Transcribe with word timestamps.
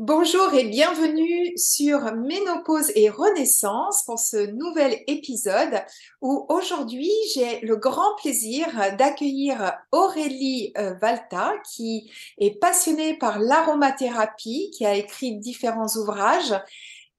Bonjour 0.00 0.54
et 0.54 0.62
bienvenue 0.62 1.52
sur 1.56 2.14
Ménopause 2.14 2.92
et 2.94 3.10
Renaissance 3.10 4.04
pour 4.04 4.20
ce 4.20 4.36
nouvel 4.46 5.02
épisode 5.08 5.82
où 6.22 6.46
aujourd'hui 6.50 7.10
j'ai 7.34 7.58
le 7.62 7.74
grand 7.74 8.14
plaisir 8.14 8.68
d'accueillir 8.96 9.72
Aurélie 9.90 10.72
euh, 10.78 10.94
Valta 11.02 11.52
qui 11.74 12.12
est 12.38 12.60
passionnée 12.60 13.18
par 13.18 13.40
l'aromathérapie, 13.40 14.70
qui 14.70 14.86
a 14.86 14.94
écrit 14.94 15.36
différents 15.36 15.92
ouvrages. 15.96 16.54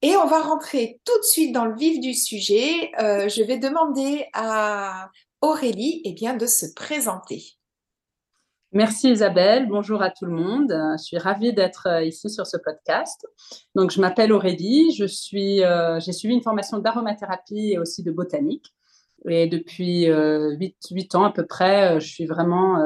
Et 0.02 0.16
on 0.16 0.26
va 0.26 0.42
rentrer 0.42 1.02
tout 1.04 1.20
de 1.20 1.26
suite 1.26 1.52
dans 1.52 1.66
le 1.66 1.76
vif 1.76 2.00
du 2.00 2.14
sujet. 2.14 2.92
Euh, 3.02 3.28
je 3.28 3.44
vais 3.44 3.58
demander 3.58 4.26
à 4.32 5.10
Aurélie 5.42 6.02
eh 6.06 6.14
de 6.14 6.46
se 6.46 6.74
présenter. 6.74 7.59
Merci 8.72 9.10
Isabelle, 9.10 9.68
bonjour 9.68 10.04
à 10.04 10.12
tout 10.12 10.26
le 10.26 10.32
monde. 10.32 10.72
Je 10.72 11.04
suis 11.04 11.18
ravie 11.18 11.54
d'être 11.54 11.88
euh, 11.88 12.04
ici 12.04 12.30
sur 12.30 12.46
ce 12.46 12.56
podcast. 12.56 13.26
Donc 13.74 13.90
je 13.90 14.00
m'appelle 14.00 14.32
Aurélie, 14.32 14.94
je 14.94 15.06
suis, 15.06 15.64
euh, 15.64 16.00
j'ai 16.00 16.12
suivi 16.12 16.36
une 16.36 16.44
formation 16.44 16.78
d'aromathérapie 16.78 17.72
et 17.72 17.80
aussi 17.80 18.04
de 18.04 18.12
botanique. 18.12 18.76
Et 19.28 19.48
depuis 19.48 20.06
8, 20.06 20.10
euh, 20.12 20.56
8, 20.92 21.16
ans 21.16 21.24
à 21.24 21.32
peu 21.32 21.48
près, 21.48 22.00
je 22.00 22.08
suis 22.08 22.28
vraiment 22.28 22.78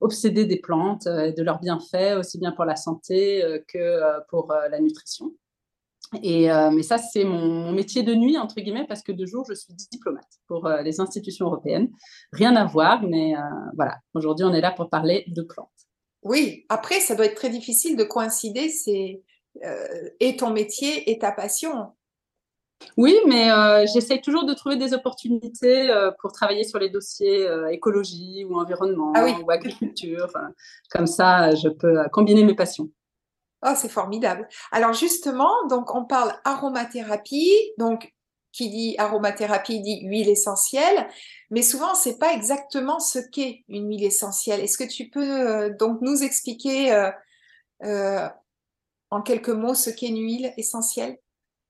obsédée 0.00 0.46
des 0.46 0.60
plantes 0.60 1.08
et 1.08 1.32
de 1.32 1.42
leurs 1.42 1.58
bienfaits, 1.58 2.18
aussi 2.18 2.38
bien 2.38 2.52
pour 2.52 2.64
la 2.64 2.76
santé 2.76 3.42
que 3.66 4.00
pour 4.28 4.54
la 4.70 4.78
nutrition. 4.78 5.32
Et, 6.22 6.50
euh, 6.50 6.70
mais 6.70 6.82
ça, 6.82 6.98
c'est 6.98 7.24
mon, 7.24 7.72
métier 7.72 8.02
de 8.02 8.14
nuit, 8.14 8.36
entre 8.36 8.56
guillemets, 8.56 8.86
parce 8.86 9.02
que 9.02 9.12
de 9.12 9.24
jour, 9.24 9.46
je 9.48 9.54
suis 9.54 9.72
diplomate 9.90 10.28
pour 10.46 10.66
euh, 10.66 10.82
les 10.82 11.00
institutions 11.00 11.46
européennes. 11.46 11.88
Rien 12.32 12.54
à 12.56 12.66
voir, 12.66 13.02
mais 13.02 13.34
euh, 13.34 13.40
voilà, 13.76 13.96
aujourd'hui, 14.14 14.44
on 14.44 14.52
est 14.52 14.60
là 14.60 14.72
pour 14.72 14.90
parler 14.90 15.24
de 15.28 15.42
plantes. 15.42 15.68
Oui, 16.22 16.66
après, 16.68 17.00
ça 17.00 17.14
doit 17.14 17.26
être 17.26 17.36
très 17.36 17.50
difficile 17.50 17.96
de 17.96 18.04
coïncider 18.04 18.68
c'est, 18.68 19.22
et 20.20 20.36
ton 20.36 20.50
métier 20.50 21.10
et 21.10 21.18
ta 21.18 21.32
passion. 21.32 21.92
Oui, 22.96 23.16
mais 23.26 23.48
j'essaye 23.92 24.20
toujours 24.20 24.44
de 24.44 24.54
trouver 24.54 24.76
des 24.76 24.94
opportunités 24.94 25.92
pour 26.20 26.30
travailler 26.30 26.62
sur 26.62 26.78
les 26.78 26.90
dossiers 26.90 27.48
écologie 27.72 28.44
ou 28.48 28.56
environnement 28.56 29.12
ah 29.16 29.26
ou 29.26 29.50
agriculture. 29.50 30.28
Comme 30.92 31.08
ça, 31.08 31.56
je 31.56 31.68
peux 31.68 31.98
combiner 32.12 32.44
mes 32.44 32.54
passions. 32.54 32.88
Oh, 33.64 33.74
c'est 33.76 33.88
formidable. 33.88 34.48
Alors 34.72 34.92
justement, 34.92 35.66
donc 35.68 35.94
on 35.94 36.04
parle 36.04 36.34
aromathérapie, 36.44 37.56
donc 37.78 38.12
qui 38.52 38.68
dit 38.68 38.94
aromathérapie 38.98 39.80
dit 39.80 40.00
huile 40.02 40.28
essentielle, 40.28 41.08
mais 41.50 41.62
souvent 41.62 41.94
c'est 41.94 42.18
pas 42.18 42.32
exactement 42.34 43.00
ce 43.00 43.18
qu'est 43.18 43.64
une 43.68 43.88
huile 43.88 44.04
essentielle. 44.04 44.60
Est-ce 44.60 44.76
que 44.76 44.88
tu 44.88 45.08
peux 45.08 45.48
euh, 45.48 45.70
donc 45.70 46.00
nous 46.02 46.22
expliquer 46.22 46.92
euh, 46.92 47.10
euh, 47.84 48.28
en 49.10 49.22
quelques 49.22 49.48
mots 49.48 49.74
ce 49.74 49.90
qu'est 49.90 50.08
une 50.08 50.22
huile 50.22 50.52
essentielle? 50.56 51.18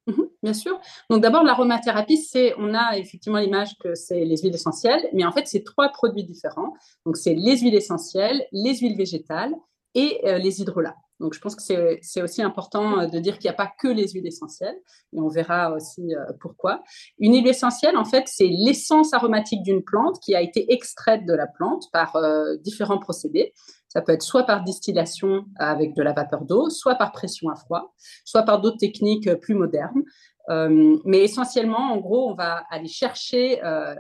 Mmh 0.06 0.22
bien 0.42 0.54
sûr. 0.54 0.80
Donc 1.09 1.22
d'abord, 1.22 1.44
l'aromathérapie, 1.44 2.16
c'est, 2.16 2.54
on 2.59 2.74
a 2.74 2.98
effectivement 2.98 3.38
l'image 3.38 3.78
que 3.78 3.94
c'est 3.94 4.24
les 4.24 4.38
huiles 4.38 4.54
essentielles, 4.54 5.09
mais 5.12 5.24
en 5.24 5.30
fait, 5.30 5.47
c'est 5.47 5.62
trois 5.62 5.91
produits 5.91 6.24
différents. 6.24 6.74
Donc 7.06 7.16
c'est 7.16 7.34
les 7.34 7.59
huiles 7.59 7.76
essentielles, 7.76 8.44
les 8.50 8.74
huiles 8.78 8.97
végétales 8.97 9.54
et 9.94 10.20
les 10.25 10.60
hydrolats. 10.60 10.97
Donc, 11.22 11.34
je 11.34 11.41
pense 11.41 11.54
que 11.54 11.62
c'est 12.03 12.20
aussi 12.20 12.42
important 12.42 12.98
euh, 12.98 13.06
de 13.06 13.20
dire 13.20 13.38
qu'il 13.38 13.48
n'y 13.48 13.54
a 13.54 13.56
pas 13.56 13.70
que 13.78 13.86
les 13.86 14.08
huiles 14.08 14.26
essentielles, 14.26 14.75
et 15.12 15.20
on 15.20 15.28
verra 15.28 15.72
aussi 15.72 16.14
euh, 16.14 16.32
pourquoi. 16.41 16.82
Une 17.20 17.34
huile 17.34 17.47
essentielle, 17.47 17.97
en 17.97 18.04
fait, 18.04 18.25
c'est 18.26 18.48
l'essence 18.48 19.14
aromatique 19.14 19.62
d'une 19.62 19.84
plante 19.84 20.19
qui 20.20 20.34
a 20.34 20.42
été 20.42 20.72
extraite 20.72 21.25
de 21.25 21.32
la 21.32 21.47
plante 21.47 21.84
par 21.92 22.16
euh, 22.16 22.56
différents 22.56 22.98
procédés. 22.98 23.54
Ça 23.88 24.03
peut 24.03 24.12
être 24.12 24.22
soit 24.22 24.44
par 24.44 24.64
distillation 24.64 25.44
avec 25.60 25.94
de 25.94 26.03
la 26.03 26.12
vapeur 26.12 26.44
d'eau, 26.44 26.70
soit 26.70 26.97
par 26.97 27.12
pression 27.12 27.50
à 27.50 27.54
froid, 27.54 27.94
soit 28.24 28.42
par 28.42 28.60
d'autres 28.60 28.78
techniques 28.78 29.32
plus 29.36 29.54
modernes. 29.54 30.03
Euh, 30.50 30.98
mais 31.04 31.19
essentiellement, 31.19 31.92
en 31.92 31.98
gros, 31.98 32.30
on 32.30 32.34
va 32.34 32.64
aller 32.70 32.88
chercher 32.88 33.62
euh, 33.64 33.94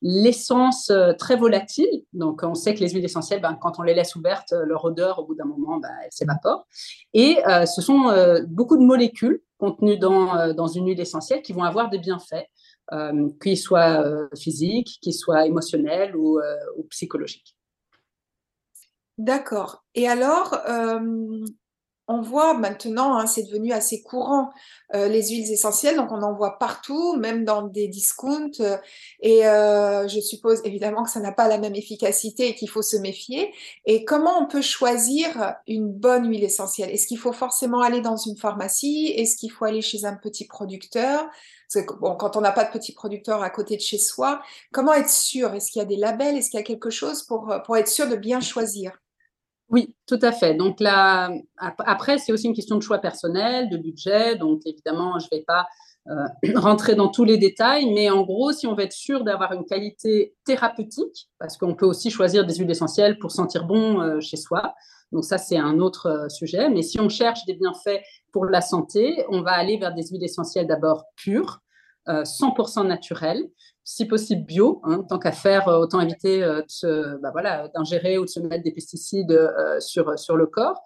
l'essence 0.00 0.90
euh, 0.90 1.12
très 1.12 1.36
volatile. 1.36 2.04
Donc, 2.12 2.42
on 2.42 2.54
sait 2.54 2.74
que 2.74 2.80
les 2.80 2.90
huiles 2.90 3.04
essentielles, 3.04 3.40
ben, 3.40 3.58
quand 3.60 3.78
on 3.78 3.82
les 3.82 3.94
laisse 3.94 4.16
ouvertes, 4.16 4.52
leur 4.52 4.84
odeur, 4.84 5.18
au 5.18 5.24
bout 5.24 5.34
d'un 5.34 5.44
moment, 5.44 5.78
ben, 5.78 5.90
elle 6.02 6.12
s'évapore. 6.12 6.66
Et 7.12 7.38
ce 7.66 7.82
sont 7.82 8.12
beaucoup 8.48 8.76
de 8.76 8.84
molécules 8.84 9.42
contenues 9.58 9.98
dans, 9.98 10.66
une 10.68 10.86
huile 10.86 11.00
essentielle 11.00 11.42
qui 11.42 11.52
vont 11.52 11.64
avoir 11.64 11.90
des 11.90 11.98
bienfaits, 11.98 12.46
qu'ils 13.42 13.58
soient 13.58 14.04
physiques, 14.36 14.98
qu'ils 15.02 15.14
soient 15.14 15.46
émotionnels 15.46 16.16
ou 16.16 16.40
psychologiques. 16.88 17.56
D'accord. 19.18 19.84
Et 19.94 20.08
alors, 20.08 20.56
on 22.10 22.22
voit 22.22 22.54
maintenant, 22.54 23.16
hein, 23.16 23.26
c'est 23.28 23.44
devenu 23.44 23.72
assez 23.72 24.02
courant, 24.02 24.50
euh, 24.94 25.06
les 25.06 25.28
huiles 25.28 25.48
essentielles, 25.52 25.94
donc 25.94 26.10
on 26.10 26.22
en 26.22 26.34
voit 26.34 26.58
partout, 26.58 27.14
même 27.16 27.44
dans 27.44 27.62
des 27.62 27.86
discounts. 27.86 28.50
Euh, 28.58 28.76
et 29.20 29.46
euh, 29.46 30.08
je 30.08 30.18
suppose 30.18 30.60
évidemment 30.64 31.04
que 31.04 31.10
ça 31.10 31.20
n'a 31.20 31.30
pas 31.30 31.46
la 31.46 31.56
même 31.56 31.76
efficacité 31.76 32.48
et 32.48 32.54
qu'il 32.56 32.68
faut 32.68 32.82
se 32.82 32.96
méfier. 32.96 33.54
Et 33.84 34.04
comment 34.04 34.42
on 34.42 34.48
peut 34.48 34.60
choisir 34.60 35.54
une 35.68 35.92
bonne 35.92 36.28
huile 36.28 36.42
essentielle? 36.42 36.90
Est-ce 36.90 37.06
qu'il 37.06 37.18
faut 37.18 37.32
forcément 37.32 37.80
aller 37.80 38.00
dans 38.00 38.16
une 38.16 38.36
pharmacie? 38.36 39.14
Est-ce 39.16 39.36
qu'il 39.36 39.52
faut 39.52 39.64
aller 39.64 39.82
chez 39.82 40.04
un 40.04 40.16
petit 40.16 40.48
producteur? 40.48 41.28
Parce 41.72 41.86
que, 41.86 41.92
quand 41.92 42.36
on 42.36 42.40
n'a 42.40 42.50
pas 42.50 42.64
de 42.64 42.72
petit 42.72 42.92
producteur 42.92 43.40
à 43.44 43.50
côté 43.50 43.76
de 43.76 43.82
chez 43.82 43.98
soi, 43.98 44.42
comment 44.72 44.94
être 44.94 45.10
sûr? 45.10 45.54
Est-ce 45.54 45.70
qu'il 45.70 45.78
y 45.78 45.82
a 45.84 45.86
des 45.86 45.96
labels? 45.96 46.36
Est-ce 46.36 46.50
qu'il 46.50 46.58
y 46.58 46.62
a 46.62 46.66
quelque 46.66 46.90
chose 46.90 47.22
pour, 47.22 47.54
pour 47.64 47.76
être 47.76 47.86
sûr 47.86 48.08
de 48.08 48.16
bien 48.16 48.40
choisir? 48.40 48.98
Oui, 49.70 49.94
tout 50.06 50.18
à 50.20 50.32
fait. 50.32 50.54
Donc 50.54 50.80
là, 50.80 51.30
après, 51.56 52.18
c'est 52.18 52.32
aussi 52.32 52.46
une 52.46 52.54
question 52.54 52.76
de 52.76 52.82
choix 52.82 52.98
personnel, 52.98 53.70
de 53.70 53.76
budget. 53.76 54.34
Donc 54.34 54.62
évidemment, 54.66 55.18
je 55.20 55.28
ne 55.30 55.38
vais 55.38 55.44
pas 55.44 55.66
euh, 56.08 56.26
rentrer 56.56 56.96
dans 56.96 57.08
tous 57.08 57.24
les 57.24 57.38
détails, 57.38 57.92
mais 57.92 58.10
en 58.10 58.22
gros, 58.22 58.50
si 58.50 58.66
on 58.66 58.74
veut 58.74 58.82
être 58.82 58.92
sûr 58.92 59.22
d'avoir 59.22 59.52
une 59.52 59.64
qualité 59.64 60.34
thérapeutique, 60.44 61.28
parce 61.38 61.56
qu'on 61.56 61.76
peut 61.76 61.86
aussi 61.86 62.10
choisir 62.10 62.44
des 62.44 62.56
huiles 62.56 62.70
essentielles 62.70 63.18
pour 63.20 63.30
sentir 63.30 63.64
bon 63.64 64.00
euh, 64.00 64.20
chez 64.20 64.36
soi. 64.36 64.74
Donc 65.12 65.24
ça, 65.24 65.38
c'est 65.38 65.58
un 65.58 65.78
autre 65.78 66.06
euh, 66.06 66.28
sujet. 66.28 66.68
Mais 66.68 66.82
si 66.82 66.98
on 66.98 67.08
cherche 67.08 67.44
des 67.46 67.54
bienfaits 67.54 68.02
pour 68.32 68.46
la 68.46 68.62
santé, 68.62 69.24
on 69.28 69.42
va 69.42 69.52
aller 69.52 69.78
vers 69.78 69.94
des 69.94 70.02
huiles 70.08 70.24
essentielles 70.24 70.66
d'abord 70.66 71.04
pures, 71.16 71.60
100% 72.08 72.88
naturelles, 72.88 73.46
si 73.84 74.04
possible 74.04 74.44
bio, 74.44 74.80
hein, 74.84 75.04
tant 75.08 75.18
qu'à 75.18 75.32
faire, 75.32 75.68
euh, 75.68 75.80
autant 75.80 76.00
éviter 76.00 76.42
euh, 76.42 76.62
bah 77.22 77.68
d'ingérer 77.74 78.18
ou 78.18 78.24
de 78.24 78.30
se 78.30 78.40
mettre 78.40 78.62
des 78.62 78.72
pesticides 78.72 79.32
euh, 79.32 79.80
sur, 79.80 80.18
sur 80.18 80.36
le 80.36 80.46
corps. 80.46 80.80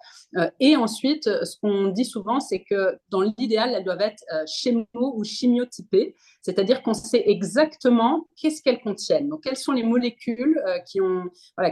et 0.59 0.75
ensuite, 0.75 1.23
ce 1.23 1.57
qu'on 1.59 1.87
dit 1.87 2.05
souvent, 2.05 2.39
c'est 2.39 2.63
que 2.63 2.97
dans 3.09 3.21
l'idéal, 3.21 3.73
elles 3.73 3.83
doivent 3.83 4.01
être 4.01 4.23
chémo 4.47 4.85
ou 4.93 5.23
chimiotypées, 5.23 6.15
c'est-à-dire 6.41 6.81
qu'on 6.83 6.93
sait 6.93 7.23
exactement 7.25 8.27
qu'est-ce 8.35 8.61
qu'elles 8.61 8.81
contiennent. 8.81 9.29
Donc, 9.29 9.43
quelles 9.43 9.57
sont 9.57 9.71
les 9.71 9.83
molécules 9.83 10.61
qui, 10.87 10.99
ont, 10.99 11.23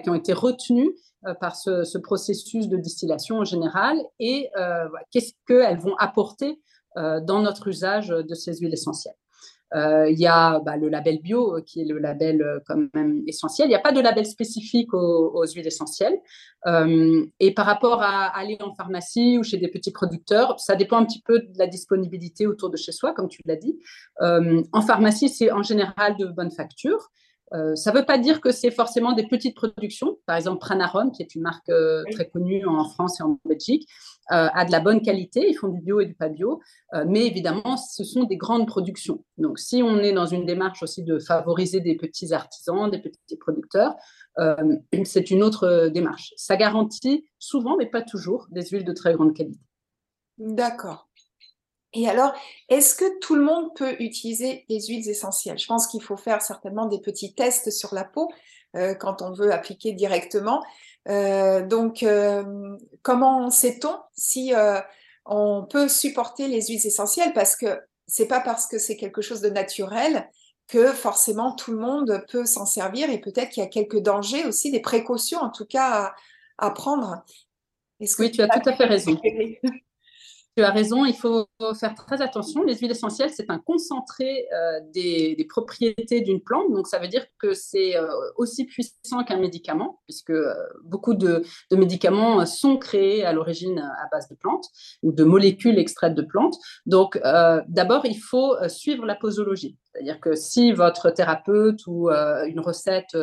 qui 0.03 0.09
ont 0.09 0.15
été 0.15 0.33
retenues 0.33 0.95
par 1.41 1.55
ce, 1.55 1.97
processus 1.97 2.67
de 2.67 2.77
distillation 2.77 3.37
en 3.37 3.45
général 3.45 3.97
et 4.19 4.49
qu'est-ce 5.11 5.33
qu'elles 5.47 5.79
vont 5.79 5.95
apporter 5.97 6.61
dans 6.95 7.41
notre 7.41 7.67
usage 7.67 8.07
de 8.07 8.35
ces 8.35 8.57
huiles 8.57 8.73
essentielles. 8.73 9.15
Il 9.75 10.19
y 10.19 10.27
a 10.27 10.59
bah, 10.59 10.77
le 10.77 10.89
label 10.89 11.19
bio 11.21 11.61
qui 11.65 11.81
est 11.81 11.85
le 11.85 11.97
label 11.97 12.61
quand 12.67 12.77
même 12.93 13.23
essentiel. 13.27 13.67
Il 13.67 13.69
n'y 13.69 13.75
a 13.75 13.79
pas 13.79 13.91
de 13.91 14.01
label 14.01 14.25
spécifique 14.25 14.93
aux, 14.93 15.45
huiles 15.47 15.67
essentielles. 15.67 16.19
et 17.39 17.53
par 17.53 17.65
rapport 17.65 18.01
à 18.01 18.27
aller 18.37 18.57
en 18.61 18.73
pharmacie 18.73 19.37
ou 19.37 19.43
chez 19.43 19.57
des 19.57 19.67
petits 19.67 19.91
producteurs, 19.91 20.59
ça 20.59 20.75
dépend 20.75 20.97
un 20.97 21.05
petit 21.05 21.21
peu 21.21 21.39
de 21.39 21.57
la 21.57 21.67
disponibilité 21.67 22.47
autour 22.47 22.69
de 22.69 22.77
chez 22.77 22.91
soi, 22.91 23.13
comme 23.13 23.29
tu 23.29 23.41
l'as 23.45 23.55
dit. 23.55 23.79
en 24.19 24.81
pharmacie, 24.81 25.29
c'est 25.29 25.51
en 25.51 25.63
général 25.63 26.17
de 26.17 26.25
bonne 26.27 26.51
facture. 26.51 27.09
Euh, 27.53 27.75
ça 27.75 27.91
ne 27.91 27.97
veut 27.97 28.05
pas 28.05 28.17
dire 28.17 28.41
que 28.41 28.51
c'est 28.51 28.71
forcément 28.71 29.13
des 29.13 29.27
petites 29.27 29.55
productions. 29.55 30.17
Par 30.25 30.35
exemple, 30.35 30.59
Pranarum, 30.59 31.11
qui 31.11 31.21
est 31.21 31.35
une 31.35 31.41
marque 31.41 31.69
euh, 31.69 32.03
très 32.11 32.27
connue 32.27 32.65
en 32.65 32.83
France 32.89 33.19
et 33.19 33.23
en 33.23 33.39
Belgique, 33.45 33.87
euh, 34.31 34.47
a 34.53 34.65
de 34.65 34.71
la 34.71 34.79
bonne 34.79 35.01
qualité. 35.01 35.47
Ils 35.47 35.53
font 35.53 35.67
du 35.67 35.79
bio 35.79 35.99
et 35.99 36.05
du 36.05 36.15
pas 36.15 36.29
bio. 36.29 36.61
mais 37.07 37.25
évidemment, 37.25 37.77
ce 37.77 38.03
sont 38.03 38.23
des 38.23 38.37
grandes 38.37 38.67
productions. 38.67 39.23
Donc, 39.37 39.59
si 39.59 39.83
on 39.83 39.99
est 39.99 40.13
dans 40.13 40.25
une 40.25 40.45
démarche 40.45 40.81
aussi 40.81 41.03
de 41.03 41.19
favoriser 41.19 41.79
des 41.79 41.95
petits 41.95 42.33
artisans, 42.33 42.89
des 42.89 42.99
petits 42.99 43.37
producteurs, 43.37 43.95
c'est 45.05 45.29
une 45.29 45.43
autre 45.43 45.89
démarche. 45.89 46.33
Ça 46.37 46.55
garantit 46.55 47.25
souvent, 47.39 47.77
mais 47.77 47.85
pas 47.85 48.01
toujours, 48.01 48.47
des 48.51 48.65
huiles 48.65 48.85
de 48.85 48.93
très 48.93 49.13
grande 49.13 49.35
qualité. 49.35 49.59
D'accord. 50.37 51.09
Et 51.93 52.09
alors, 52.09 52.33
est-ce 52.69 52.95
que 52.95 53.19
tout 53.19 53.35
le 53.35 53.43
monde 53.43 53.75
peut 53.75 53.95
utiliser 53.99 54.65
les 54.67 54.81
huiles 54.87 55.07
essentielles? 55.07 55.59
Je 55.59 55.67
pense 55.67 55.87
qu'il 55.87 56.01
faut 56.01 56.17
faire 56.17 56.41
certainement 56.41 56.87
des 56.87 56.99
petits 56.99 57.33
tests 57.33 57.69
sur 57.69 57.93
la 57.93 58.03
peau 58.03 58.31
euh, 58.75 58.95
quand 58.95 59.21
on 59.21 59.31
veut 59.31 59.51
appliquer 59.51 59.93
directement. 59.93 60.63
Euh, 61.07 61.65
donc, 61.65 62.01
euh, 62.01 62.75
comment 63.03 63.49
sait-on 63.51 63.95
si 64.15 64.53
on 65.25 65.65
peut 65.69 65.87
supporter 65.87 66.47
les 66.47 66.67
huiles 66.67 66.85
essentielles? 66.85 67.33
Parce 67.33 67.55
que 67.55 67.79
c'est 68.07 68.27
pas 68.27 68.41
parce 68.41 68.67
que 68.67 68.79
c'est 68.79 68.97
quelque 68.97 69.21
chose 69.21 69.41
de 69.41 69.49
naturel 69.49 70.29
que 70.67 70.91
forcément 70.93 71.53
tout 71.53 71.71
le 71.71 71.77
monde 71.77 72.25
peut 72.31 72.45
s'en 72.45 72.65
servir 72.65 73.09
et 73.09 73.19
peut-être 73.19 73.49
qu'il 73.49 73.61
y 73.61 73.65
a 73.65 73.69
quelques 73.69 73.99
dangers 73.99 74.45
aussi, 74.45 74.71
des 74.71 74.79
précautions 74.79 75.39
en 75.39 75.49
tout 75.49 75.65
cas 75.65 76.15
à, 76.57 76.71
prendre. 76.71 77.23
oui, 77.99 78.31
tu 78.31 78.41
as 78.41 78.47
tout 78.47 78.69
à 78.69 78.75
fait 78.75 78.85
raison. 78.85 79.19
Tu 80.55 80.63
as 80.63 80.69
raison, 80.69 81.03
il 81.03 81.15
faut 81.15 81.47
faire 81.73 81.95
très 81.95 82.21
attention. 82.21 82.61
Les 82.61 82.75
huiles 82.75 82.91
essentielles, 82.91 83.31
c'est 83.31 83.49
un 83.49 83.57
concentré 83.57 84.47
euh, 84.53 84.81
des, 84.93 85.47
propriétés 85.49 86.21
d'une 86.21 86.41
plante. 86.41 86.71
Donc, 86.71 86.87
ça 86.87 86.99
veut 86.99 87.07
dire 87.07 87.25
que 87.39 87.55
c'est 87.55 87.97
euh, 87.97 88.07
aussi 88.37 88.65
puissant 88.65 89.23
qu'un 89.25 89.39
médicament, 89.39 90.01
puisque 90.05 90.29
euh, 90.29 90.53
beaucoup 90.83 91.15
de, 91.15 91.43
médicaments 91.71 92.45
sont 92.45 92.77
créés 92.77 93.25
à 93.25 93.33
l'origine 93.33 93.79
à 93.79 94.07
base 94.11 94.29
de 94.29 94.35
plantes 94.35 94.67
ou 95.01 95.11
de 95.11 95.23
molécules 95.23 95.79
extraites 95.79 96.13
de 96.13 96.21
plantes. 96.21 96.57
Donc, 96.85 97.19
d'abord, 97.67 98.05
il 98.05 98.19
faut 98.19 98.55
suivre 98.67 99.05
la 99.05 99.15
posologie. 99.15 99.77
C'est-à-dire 99.85 100.19
que 100.19 100.35
si 100.35 100.71
votre 100.71 101.09
thérapeute 101.09 101.85
ou 101.87 102.09
une 102.09 102.59
recette 102.59 103.17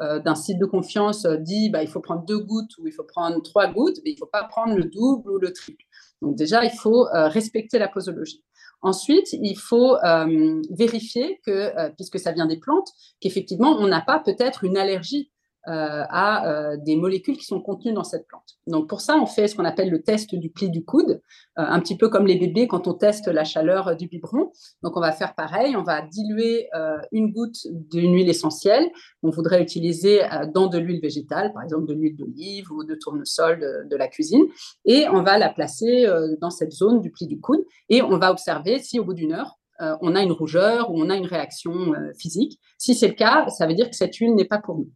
d'un 0.00 0.34
site 0.34 0.58
de 0.58 0.66
confiance 0.66 1.26
dit 1.26 1.70
bah, 1.70 1.82
il 1.82 1.88
faut 1.88 2.00
prendre 2.00 2.24
deux 2.24 2.38
gouttes 2.38 2.76
ou 2.78 2.86
il 2.86 2.92
faut 2.92 3.04
prendre 3.04 3.40
trois 3.42 3.68
gouttes, 3.68 3.98
mais 4.04 4.10
il 4.10 4.14
ne 4.14 4.18
faut 4.18 4.26
pas 4.26 4.44
prendre 4.44 4.76
le 4.76 4.84
double 4.84 5.30
ou 5.30 5.38
le 5.38 5.52
triple. 5.52 5.84
Donc 6.24 6.36
déjà, 6.36 6.64
il 6.64 6.70
faut 6.70 7.06
euh, 7.08 7.28
respecter 7.28 7.78
la 7.78 7.88
posologie. 7.88 8.42
Ensuite, 8.80 9.32
il 9.32 9.56
faut 9.56 9.96
euh, 9.96 10.62
vérifier 10.70 11.40
que, 11.46 11.50
euh, 11.50 11.90
puisque 11.96 12.18
ça 12.18 12.32
vient 12.32 12.46
des 12.46 12.58
plantes, 12.58 12.88
qu'effectivement, 13.20 13.76
on 13.78 13.86
n'a 13.86 14.00
pas 14.00 14.18
peut-être 14.18 14.64
une 14.64 14.76
allergie 14.76 15.30
à 15.66 16.46
euh, 16.46 16.76
des 16.76 16.96
molécules 16.96 17.36
qui 17.36 17.44
sont 17.44 17.60
contenues 17.60 17.94
dans 17.94 18.04
cette 18.04 18.26
plante. 18.26 18.58
Donc 18.66 18.88
pour 18.88 19.00
ça, 19.00 19.16
on 19.16 19.26
fait 19.26 19.48
ce 19.48 19.54
qu'on 19.54 19.64
appelle 19.64 19.90
le 19.90 20.02
test 20.02 20.34
du 20.34 20.50
pli 20.50 20.70
du 20.70 20.84
coude, 20.84 21.22
euh, 21.58 21.62
un 21.62 21.80
petit 21.80 21.96
peu 21.96 22.08
comme 22.08 22.26
les 22.26 22.36
bébés 22.36 22.66
quand 22.66 22.86
on 22.86 22.94
teste 22.94 23.28
la 23.28 23.44
chaleur 23.44 23.96
du 23.96 24.06
biberon. 24.08 24.52
Donc 24.82 24.96
on 24.96 25.00
va 25.00 25.12
faire 25.12 25.34
pareil, 25.34 25.76
on 25.76 25.82
va 25.82 26.02
diluer 26.02 26.68
une 27.12 27.32
goutte 27.32 27.66
d'une 27.70 28.14
huile 28.14 28.28
essentielle 28.28 28.90
qu'on 29.22 29.30
voudrait 29.30 29.62
utiliser 29.62 30.20
dans 30.52 30.66
de 30.66 30.78
l'huile 30.78 31.00
végétale, 31.00 31.52
par 31.52 31.62
exemple 31.62 31.86
de 31.86 31.94
l'huile 31.94 32.16
d'olive 32.16 32.70
ou 32.70 32.84
de 32.84 32.94
tournesol 32.94 33.60
de, 33.60 33.88
de, 33.88 33.96
la 33.96 34.08
cuisine, 34.08 34.44
et 34.84 35.06
on 35.08 35.22
va 35.22 35.38
la 35.38 35.48
placer 35.48 36.06
dans 36.40 36.50
cette 36.50 36.72
zone 36.72 37.00
du 37.00 37.10
pli 37.10 37.26
du 37.26 37.40
coude 37.40 37.64
et 37.88 38.02
on 38.02 38.18
va 38.18 38.30
observer 38.30 38.78
si 38.78 38.98
au 38.98 39.04
bout 39.04 39.14
d'une 39.14 39.32
heure, 39.32 39.58
on 39.78 40.14
a 40.14 40.22
une 40.22 40.32
rougeur 40.32 40.90
ou 40.90 41.02
on 41.02 41.10
a 41.10 41.16
une 41.16 41.26
réaction 41.26 41.92
physique. 42.18 42.60
Si 42.78 42.94
c'est 42.94 43.08
le 43.08 43.14
cas, 43.14 43.48
ça 43.48 43.66
veut 43.66 43.74
dire 43.74 43.88
que 43.88 43.96
cette 43.96 44.14
huile 44.16 44.34
n'est 44.34 44.44
pas 44.44 44.58
pour 44.58 44.76
nous. 44.76 44.90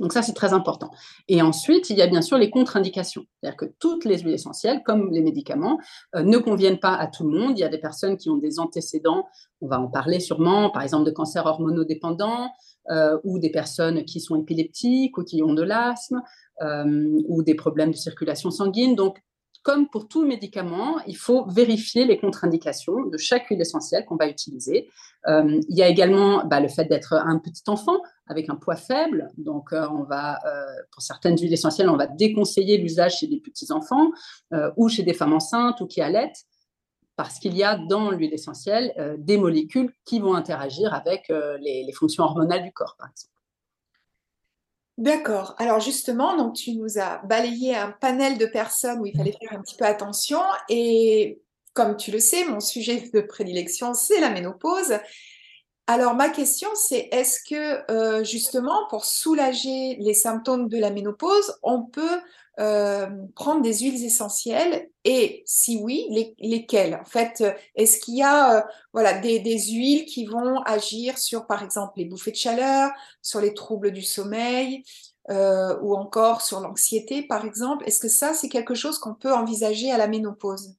Donc 0.00 0.12
ça, 0.12 0.22
c'est 0.22 0.32
très 0.32 0.52
important. 0.52 0.90
Et 1.28 1.42
ensuite, 1.42 1.90
il 1.90 1.96
y 1.96 2.02
a 2.02 2.06
bien 2.06 2.22
sûr 2.22 2.38
les 2.38 2.50
contre-indications. 2.50 3.24
C'est-à-dire 3.40 3.56
que 3.56 3.64
toutes 3.78 4.04
les 4.04 4.18
huiles 4.18 4.34
essentielles, 4.34 4.82
comme 4.84 5.10
les 5.10 5.22
médicaments, 5.22 5.78
euh, 6.14 6.22
ne 6.22 6.38
conviennent 6.38 6.78
pas 6.78 6.94
à 6.94 7.06
tout 7.06 7.28
le 7.28 7.38
monde. 7.38 7.58
Il 7.58 7.60
y 7.60 7.64
a 7.64 7.68
des 7.68 7.78
personnes 7.78 8.16
qui 8.16 8.30
ont 8.30 8.36
des 8.36 8.58
antécédents, 8.58 9.26
on 9.60 9.68
va 9.68 9.80
en 9.80 9.88
parler 9.88 10.20
sûrement, 10.20 10.70
par 10.70 10.82
exemple 10.82 11.04
de 11.04 11.10
cancer 11.10 11.46
hormonodépendant, 11.46 12.50
euh, 12.90 13.18
ou 13.24 13.38
des 13.38 13.50
personnes 13.50 14.04
qui 14.04 14.20
sont 14.20 14.40
épileptiques 14.40 15.18
ou 15.18 15.24
qui 15.24 15.42
ont 15.42 15.54
de 15.54 15.62
l'asthme, 15.62 16.22
euh, 16.62 17.20
ou 17.28 17.42
des 17.42 17.54
problèmes 17.54 17.90
de 17.90 17.96
circulation 17.96 18.50
sanguine. 18.50 18.94
Donc, 18.94 19.18
comme 19.66 19.88
pour 19.88 20.06
tout 20.06 20.24
médicament, 20.24 21.00
il 21.08 21.16
faut 21.16 21.44
vérifier 21.46 22.04
les 22.04 22.20
contre-indications 22.20 23.06
de 23.06 23.18
chaque 23.18 23.48
huile 23.48 23.60
essentielle 23.60 24.04
qu'on 24.04 24.14
va 24.14 24.28
utiliser. 24.28 24.88
il 25.26 25.76
y 25.76 25.82
a 25.82 25.88
également 25.88 26.44
bah, 26.46 26.60
le 26.60 26.68
fait 26.68 26.84
d'être 26.84 27.14
un 27.14 27.40
petit 27.40 27.64
enfant 27.66 28.00
avec 28.28 28.48
un 28.48 28.54
poids 28.54 28.76
faible. 28.76 29.28
Donc, 29.38 29.72
euh, 29.72 29.88
on 29.90 30.04
va, 30.04 30.38
euh, 30.46 30.64
pour 30.92 31.02
certaines 31.02 31.36
huiles 31.36 31.52
essentielles, 31.52 31.90
on 31.90 31.96
va 31.96 32.06
déconseiller 32.06 32.78
l'usage 32.78 33.16
chez 33.18 33.26
des 33.26 33.40
petits-enfants 33.40 34.12
euh, 34.52 34.70
ou 34.76 34.88
chez 34.88 35.02
des 35.02 35.14
femmes 35.14 35.32
enceintes 35.32 35.80
ou 35.80 35.88
qui 35.88 36.00
allaitent, 36.00 36.44
parce 37.16 37.40
qu'il 37.40 37.56
y 37.56 37.64
a 37.64 37.76
dans 37.76 38.12
l'huile 38.12 38.34
essentielle 38.34 38.94
des 39.18 39.36
molécules 39.36 39.92
qui 40.04 40.20
vont 40.20 40.34
interagir 40.34 40.94
avec 40.94 41.32
les, 41.60 41.92
fonctions 41.92 42.22
hormonales 42.22 42.62
du 42.62 42.72
corps, 42.72 42.94
par 42.98 43.08
exemple. 43.08 43.35
D'accord. 44.98 45.54
Alors 45.58 45.80
justement, 45.80 46.36
donc 46.36 46.54
tu 46.54 46.72
nous 46.72 46.98
as 46.98 47.18
balayé 47.24 47.76
un 47.76 47.92
panel 47.92 48.38
de 48.38 48.46
personnes 48.46 49.00
où 49.00 49.06
il 49.06 49.14
fallait 49.16 49.36
faire 49.38 49.52
un 49.52 49.60
petit 49.60 49.76
peu 49.76 49.84
attention. 49.84 50.40
Et 50.70 51.40
comme 51.74 51.96
tu 51.96 52.10
le 52.10 52.18
sais, 52.18 52.44
mon 52.46 52.60
sujet 52.60 53.10
de 53.12 53.20
prédilection, 53.20 53.92
c'est 53.92 54.20
la 54.20 54.30
ménopause. 54.30 54.98
Alors 55.86 56.14
ma 56.14 56.30
question 56.30 56.68
c'est 56.74 57.08
est-ce 57.12 57.38
que 57.48 57.92
euh, 57.92 58.24
justement 58.24 58.88
pour 58.88 59.04
soulager 59.04 59.96
les 60.00 60.14
symptômes 60.14 60.68
de 60.68 60.78
la 60.78 60.90
ménopause, 60.90 61.54
on 61.62 61.82
peut 61.82 62.20
euh, 62.58 63.06
prendre 63.34 63.62
des 63.62 63.78
huiles 63.78 64.04
essentielles 64.04 64.88
et 65.04 65.42
si 65.46 65.78
oui, 65.78 66.06
lesquelles 66.38 66.98
En 67.00 67.04
fait, 67.04 67.44
est-ce 67.74 67.98
qu'il 67.98 68.16
y 68.16 68.22
a 68.22 68.58
euh, 68.58 68.62
voilà 68.92 69.18
des, 69.18 69.40
huiles 69.40 70.04
qui 70.06 70.26
vont 70.26 70.60
agir 70.62 71.18
sur 71.18 71.46
par 71.46 71.62
exemple 71.62 71.94
les 71.96 72.06
bouffées 72.06 72.32
de 72.32 72.36
chaleur, 72.36 72.90
sur 73.22 73.40
les 73.40 73.54
troubles 73.54 73.92
du 73.92 74.02
sommeil 74.02 74.84
ou 75.28 75.96
encore 75.96 76.40
sur 76.40 76.60
l'anxiété 76.60 77.22
par 77.22 77.44
exemple? 77.44 77.84
Est-ce 77.86 78.00
que 78.00 78.08
ça 78.08 78.32
c'est 78.32 78.48
quelque 78.48 78.74
chose 78.74 78.98
qu'on 78.98 79.14
peut 79.14 79.32
envisager 79.32 79.90
à 79.90 79.98
la 79.98 80.08
ménopause? 80.08 80.76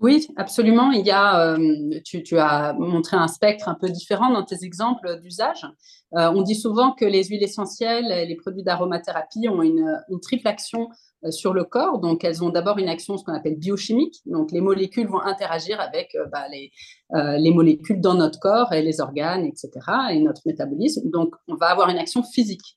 Oui, 0.00 0.28
absolument. 0.36 0.92
Il 0.92 1.04
y 1.04 1.10
a, 1.10 1.54
euh, 1.54 2.00
tu, 2.04 2.38
as 2.38 2.72
montré 2.74 3.16
un 3.16 3.26
spectre 3.26 3.68
un 3.68 3.74
peu 3.74 3.88
différent 3.88 4.30
dans 4.30 4.44
tes 4.44 4.64
exemples 4.64 5.20
d'usage. 5.20 5.66
Euh, 6.14 6.30
on 6.32 6.42
dit 6.42 6.54
souvent 6.54 6.92
que 6.92 7.04
les 7.04 7.24
huiles 7.24 7.42
essentielles 7.42 8.12
et 8.12 8.24
les 8.24 8.36
produits 8.36 8.62
d'aromathérapie 8.62 9.48
ont 9.48 9.60
une, 9.60 10.00
triple 10.22 10.46
action 10.46 10.88
euh, 11.24 11.32
sur 11.32 11.52
le 11.52 11.64
corps. 11.64 11.98
Donc, 11.98 12.22
elles 12.22 12.44
ont 12.44 12.50
d'abord 12.50 12.78
une 12.78 12.88
action, 12.88 13.16
ce 13.18 13.24
qu'on 13.24 13.34
appelle 13.34 13.56
biochimique. 13.56 14.20
Donc, 14.26 14.52
les 14.52 14.60
molécules 14.60 15.08
vont 15.08 15.20
interagir 15.20 15.80
avec 15.80 16.16
bah, 16.30 16.46
les, 16.48 16.70
les 17.40 17.50
molécules 17.50 18.00
dans 18.00 18.14
notre 18.14 18.38
corps 18.38 18.72
et 18.72 18.82
les 18.82 19.00
organes, 19.00 19.44
etc., 19.44 19.70
et 20.12 20.20
notre 20.20 20.42
métabolisme. 20.46 21.10
Donc, 21.10 21.34
on 21.48 21.56
va 21.56 21.66
avoir 21.66 21.88
une 21.90 21.98
action 21.98 22.22
physique. 22.22 22.76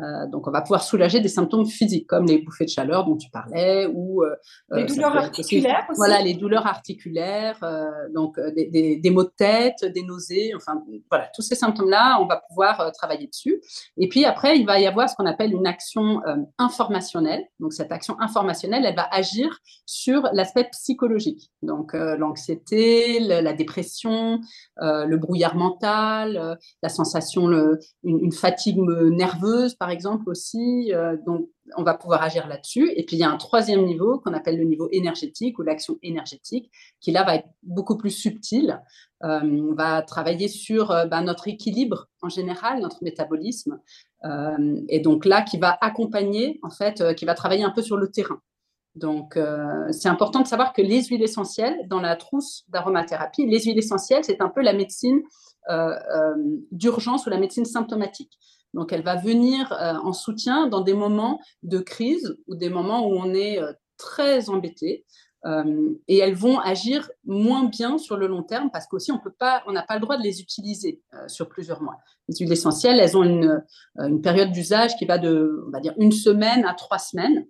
Euh, 0.00 0.26
donc, 0.26 0.48
on 0.48 0.50
va 0.50 0.62
pouvoir 0.62 0.82
soulager 0.82 1.20
des 1.20 1.28
symptômes 1.28 1.66
physiques 1.66 2.06
comme 2.06 2.26
les 2.26 2.38
bouffées 2.38 2.64
de 2.64 2.70
chaleur 2.70 3.04
dont 3.04 3.16
tu 3.16 3.30
parlais 3.30 3.86
ou 3.86 4.22
euh, 4.22 4.34
les 4.72 4.86
douleurs 4.86 5.16
articulaires. 5.16 5.86
Aussi, 5.90 5.96
Voilà, 5.98 6.22
les 6.22 6.34
douleurs 6.34 6.66
articulaires, 6.66 7.58
euh, 7.62 7.90
donc 8.14 8.38
des, 8.40 8.96
des, 8.96 9.10
maux 9.10 9.24
de 9.24 9.32
tête, 9.36 9.84
des 9.84 10.02
nausées, 10.02 10.52
enfin 10.56 10.82
voilà, 11.10 11.28
tous 11.34 11.42
ces 11.42 11.54
symptômes-là, 11.54 12.18
on 12.20 12.26
va 12.26 12.42
pouvoir 12.48 12.90
travailler 12.92 13.26
dessus. 13.26 13.60
Et 13.98 14.08
puis 14.08 14.24
après, 14.24 14.58
il 14.58 14.66
va 14.66 14.80
y 14.80 14.86
avoir 14.86 15.10
ce 15.10 15.16
qu'on 15.16 15.26
appelle 15.26 15.52
une 15.52 15.66
action 15.66 16.22
informationnelle. 16.58 17.44
Donc, 17.60 17.72
cette 17.72 17.92
action 17.92 18.16
informationnelle, 18.20 18.84
elle 18.86 18.96
va 18.96 19.08
agir 19.10 19.58
sur 19.84 20.28
l'aspect 20.32 20.68
psychologique, 20.70 21.50
donc 21.62 21.92
l'anxiété, 21.92 23.20
la 23.20 23.52
dépression, 23.52 24.40
le 24.78 25.16
brouillard 25.16 25.56
mental, 25.56 26.58
la 26.82 26.88
sensation, 26.88 27.46
le, 27.46 27.78
une 28.04 28.32
fatigue 28.32 28.78
nerveuse 28.78 29.76
par 29.82 29.90
exemple, 29.90 30.30
aussi. 30.30 30.92
Euh, 30.94 31.16
donc, 31.26 31.48
on 31.76 31.82
va 31.82 31.94
pouvoir 31.94 32.22
agir 32.22 32.46
là-dessus. 32.46 32.92
Et 32.94 33.04
puis, 33.04 33.16
il 33.16 33.18
y 33.18 33.24
a 33.24 33.30
un 33.30 33.36
troisième 33.36 33.84
niveau 33.84 34.20
qu'on 34.20 34.32
appelle 34.32 34.56
le 34.56 34.62
niveau 34.62 34.88
énergétique 34.92 35.58
ou 35.58 35.62
l'action 35.62 35.98
énergétique, 36.04 36.70
qui 37.00 37.10
là 37.10 37.24
va 37.24 37.34
être 37.34 37.48
beaucoup 37.64 37.96
plus 37.96 38.12
subtil. 38.12 38.80
Euh, 39.24 39.40
on 39.42 39.74
va 39.74 40.02
travailler 40.02 40.46
sur 40.46 40.92
euh, 40.92 41.06
bah, 41.06 41.20
notre 41.20 41.48
équilibre 41.48 42.06
en 42.20 42.28
général, 42.28 42.80
notre 42.80 43.02
métabolisme. 43.02 43.80
et 44.88 45.00
donc 45.00 45.24
là, 45.24 45.42
qui 45.42 45.58
va 45.58 45.76
accompagner, 45.80 46.60
en 46.62 46.70
fait, 46.70 47.02
qui 47.16 47.24
va 47.24 47.34
travailler 47.34 47.64
un 47.64 47.72
peu 47.72 47.82
sur 47.82 47.96
le 47.96 48.08
terrain. 48.08 48.40
Donc, 48.94 49.36
c'est 49.90 50.08
important 50.08 50.42
de 50.42 50.46
savoir 50.46 50.72
que 50.72 50.82
les 50.82 51.02
huiles 51.06 51.24
essentielles, 51.24 51.76
dans 51.88 52.00
la 52.00 52.14
trousse 52.14 52.62
d'aromathérapie, 52.68 53.46
les 53.46 53.64
huiles 53.64 53.78
essentielles, 53.78 54.22
c'est 54.22 54.40
un 54.40 54.48
peu 54.48 54.62
la 54.62 54.74
médecine 54.74 55.22
d'urgence 56.70 57.26
ou 57.26 57.30
la 57.30 57.38
médecine 57.38 57.64
symptomatique. 57.64 58.38
Donc, 58.74 58.92
elle 58.92 59.02
va 59.02 59.16
venir 59.16 59.72
en 59.72 60.12
soutien 60.12 60.66
dans 60.66 60.80
des 60.80 60.94
moments 60.94 61.40
de 61.62 61.78
crise 61.78 62.36
ou 62.46 62.54
des 62.54 62.70
moments 62.70 63.06
où 63.06 63.14
on 63.14 63.34
est 63.34 63.60
très 63.98 64.48
embêté, 64.48 65.04
euh, 65.44 65.94
et 66.06 66.18
elles 66.18 66.34
vont 66.34 66.60
agir 66.60 67.10
moins 67.24 67.64
bien 67.64 67.98
sur 67.98 68.16
le 68.16 68.28
long 68.28 68.44
terme 68.44 68.70
parce 68.72 68.86
qu'aussi 68.86 69.10
on 69.10 69.72
n'a 69.72 69.82
pas 69.82 69.94
le 69.94 70.00
droit 70.00 70.16
de 70.16 70.22
les 70.22 70.40
utiliser 70.40 71.02
euh, 71.14 71.26
sur 71.26 71.48
plusieurs 71.48 71.82
mois. 71.82 71.96
Les 72.28 72.36
huiles 72.36 72.52
essentielles, 72.52 73.00
elles 73.00 73.16
ont 73.16 73.24
une, 73.24 73.62
euh, 73.98 74.06
une 74.06 74.22
période 74.22 74.52
d'usage 74.52 74.96
qui 74.96 75.04
va 75.04 75.18
de, 75.18 75.64
on 75.66 75.70
va 75.70 75.80
dire, 75.80 75.94
une 75.98 76.12
semaine 76.12 76.64
à 76.64 76.74
trois 76.74 76.98
semaines. 76.98 77.46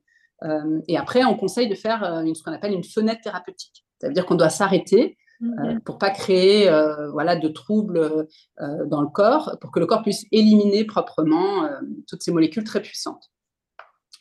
et 0.89 0.97
après, 0.97 1.23
on 1.25 1.37
conseille 1.37 1.69
de 1.69 1.77
faire 1.77 2.01
ce 2.35 2.43
qu'on 2.43 2.53
appelle 2.53 2.73
une 2.73 2.83
fenêtre 2.83 3.21
thérapeutique. 3.23 3.85
Ça 4.01 4.09
veut 4.09 4.13
dire 4.13 4.27
qu'on 4.27 4.35
doit 4.35 4.51
s'arrêter 4.51 5.17
mm-hmm. 5.43 5.81
pour 5.81 5.99
pas 5.99 6.11
créer 6.11 6.71
voilà 7.13 7.37
de 7.37 7.49
troubles 7.49 8.29
dans 8.59 9.03
le 9.03 9.09
corps, 9.09 9.59
pour 9.61 9.71
que 9.71 9.81
le 9.81 9.87
corps 9.87 10.03
puisse 10.03 10.25
éliminer 10.33 10.85
proprement 10.85 11.69
toutes 12.07 12.23
ces 12.23 12.33
molécules 12.33 12.65
très 12.65 12.81
puissantes. 12.81 13.33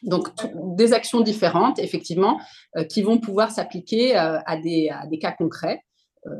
Donc, 0.03 0.29
des 0.75 0.93
actions 0.93 1.21
différentes, 1.21 1.79
effectivement, 1.79 2.39
euh, 2.77 2.83
qui 2.83 3.01
vont 3.01 3.19
pouvoir 3.19 3.51
s'appliquer 3.51 4.17
euh, 4.17 4.39
à, 4.45 4.57
des, 4.57 4.89
cas 5.19 5.31
concrets. 5.31 5.83
Euh, 6.25 6.31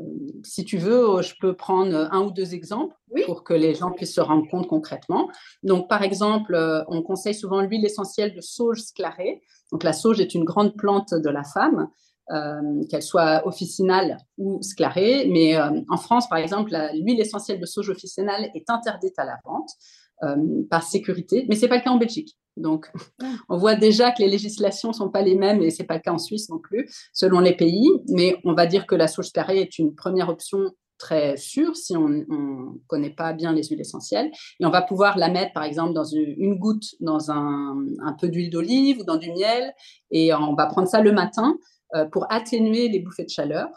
si 0.42 0.64
tu 0.64 0.78
veux, 0.78 1.22
je 1.22 1.34
peux 1.40 1.54
prendre 1.54 2.08
un 2.12 2.22
ou 2.22 2.30
deux 2.30 2.54
exemples 2.54 2.94
pour 3.26 3.44
que 3.44 3.54
les 3.54 3.74
gens 3.74 3.90
puissent 3.92 4.14
se 4.14 4.20
rendre 4.20 4.48
compte 4.48 4.68
concrètement. 4.68 5.28
Donc, 5.62 5.88
par 5.88 6.02
exemple, 6.02 6.56
on 6.88 7.02
conseille 7.02 7.34
souvent 7.34 7.60
l'huile 7.60 7.84
essentielle 7.84 8.34
de 8.34 8.40
sauge 8.40 8.80
sclarée. 8.80 9.42
Donc, 9.70 9.84
la 9.84 9.92
sauge 9.92 10.20
est 10.20 10.34
une 10.34 10.44
grande 10.44 10.76
plante 10.76 11.14
de 11.14 11.30
la 11.30 11.44
femme, 11.44 11.88
qu'elle 12.88 13.02
soit 13.02 13.46
officinale 13.46 14.16
ou 14.38 14.62
sclarée. 14.62 15.28
Mais 15.30 15.58
en 15.58 15.96
France, 15.96 16.28
par 16.28 16.38
exemple, 16.38 16.74
l'huile 16.94 17.20
essentielle 17.20 17.60
de 17.60 17.66
sauge 17.66 17.90
officinale 17.90 18.50
est 18.54 18.70
interdite 18.70 19.18
à 19.18 19.24
la 19.24 19.38
vente. 19.44 19.70
par 20.70 20.82
sécurité, 20.82 21.46
mais 21.48 21.56
ce 21.56 21.62
n'est 21.62 21.68
pas 21.68 21.76
le 21.78 21.82
cas 21.82 21.90
en 21.90 21.98
Belgique. 21.98 22.36
Donc, 22.56 22.90
on 23.48 23.56
voit 23.56 23.74
déjà 23.74 24.10
que 24.10 24.22
les 24.22 24.28
législations 24.28 24.90
ne 24.90 24.94
sont 24.94 25.10
pas 25.10 25.22
les 25.22 25.34
mêmes 25.34 25.62
et 25.62 25.70
ce 25.70 25.82
n'est 25.82 25.86
pas 25.86 25.96
le 25.96 26.00
cas 26.00 26.12
en 26.12 26.18
Suisse 26.18 26.48
non 26.48 26.58
plus, 26.58 26.88
selon 27.12 27.40
les 27.40 27.56
pays. 27.56 27.88
Mais 28.08 28.36
on 28.44 28.54
va 28.54 28.66
dire 28.66 28.86
que 28.86 28.94
la 28.94 29.08
sauge 29.08 29.32
carrée 29.32 29.60
est 29.60 29.78
une 29.78 29.94
première 29.94 30.28
option 30.28 30.70
très 30.98 31.36
sûre 31.36 31.74
si 31.76 31.96
on 31.96 32.08
ne 32.08 32.78
connaît 32.86 33.10
pas 33.10 33.32
bien 33.32 33.52
les 33.52 33.64
huiles 33.64 33.80
essentielles. 33.80 34.30
Et 34.60 34.66
on 34.66 34.70
va 34.70 34.82
pouvoir 34.82 35.18
la 35.18 35.28
mettre, 35.28 35.52
par 35.52 35.64
exemple, 35.64 35.94
dans 35.94 36.04
une, 36.04 36.56
goutte 36.56 36.94
dans 37.00 37.30
un, 37.30 37.76
peu 38.20 38.28
d'huile 38.28 38.50
d'olive 38.50 39.00
ou 39.00 39.04
dans 39.04 39.16
du 39.16 39.32
miel. 39.32 39.74
Et 40.10 40.32
on 40.34 40.54
va 40.54 40.66
prendre 40.66 40.88
ça 40.88 41.00
le 41.00 41.12
matin 41.12 41.56
euh, 41.56 41.81
pour 42.10 42.26
atténuer 42.30 42.88
les 42.88 43.00
bouffées 43.00 43.24
de 43.24 43.30
chaleur. 43.30 43.68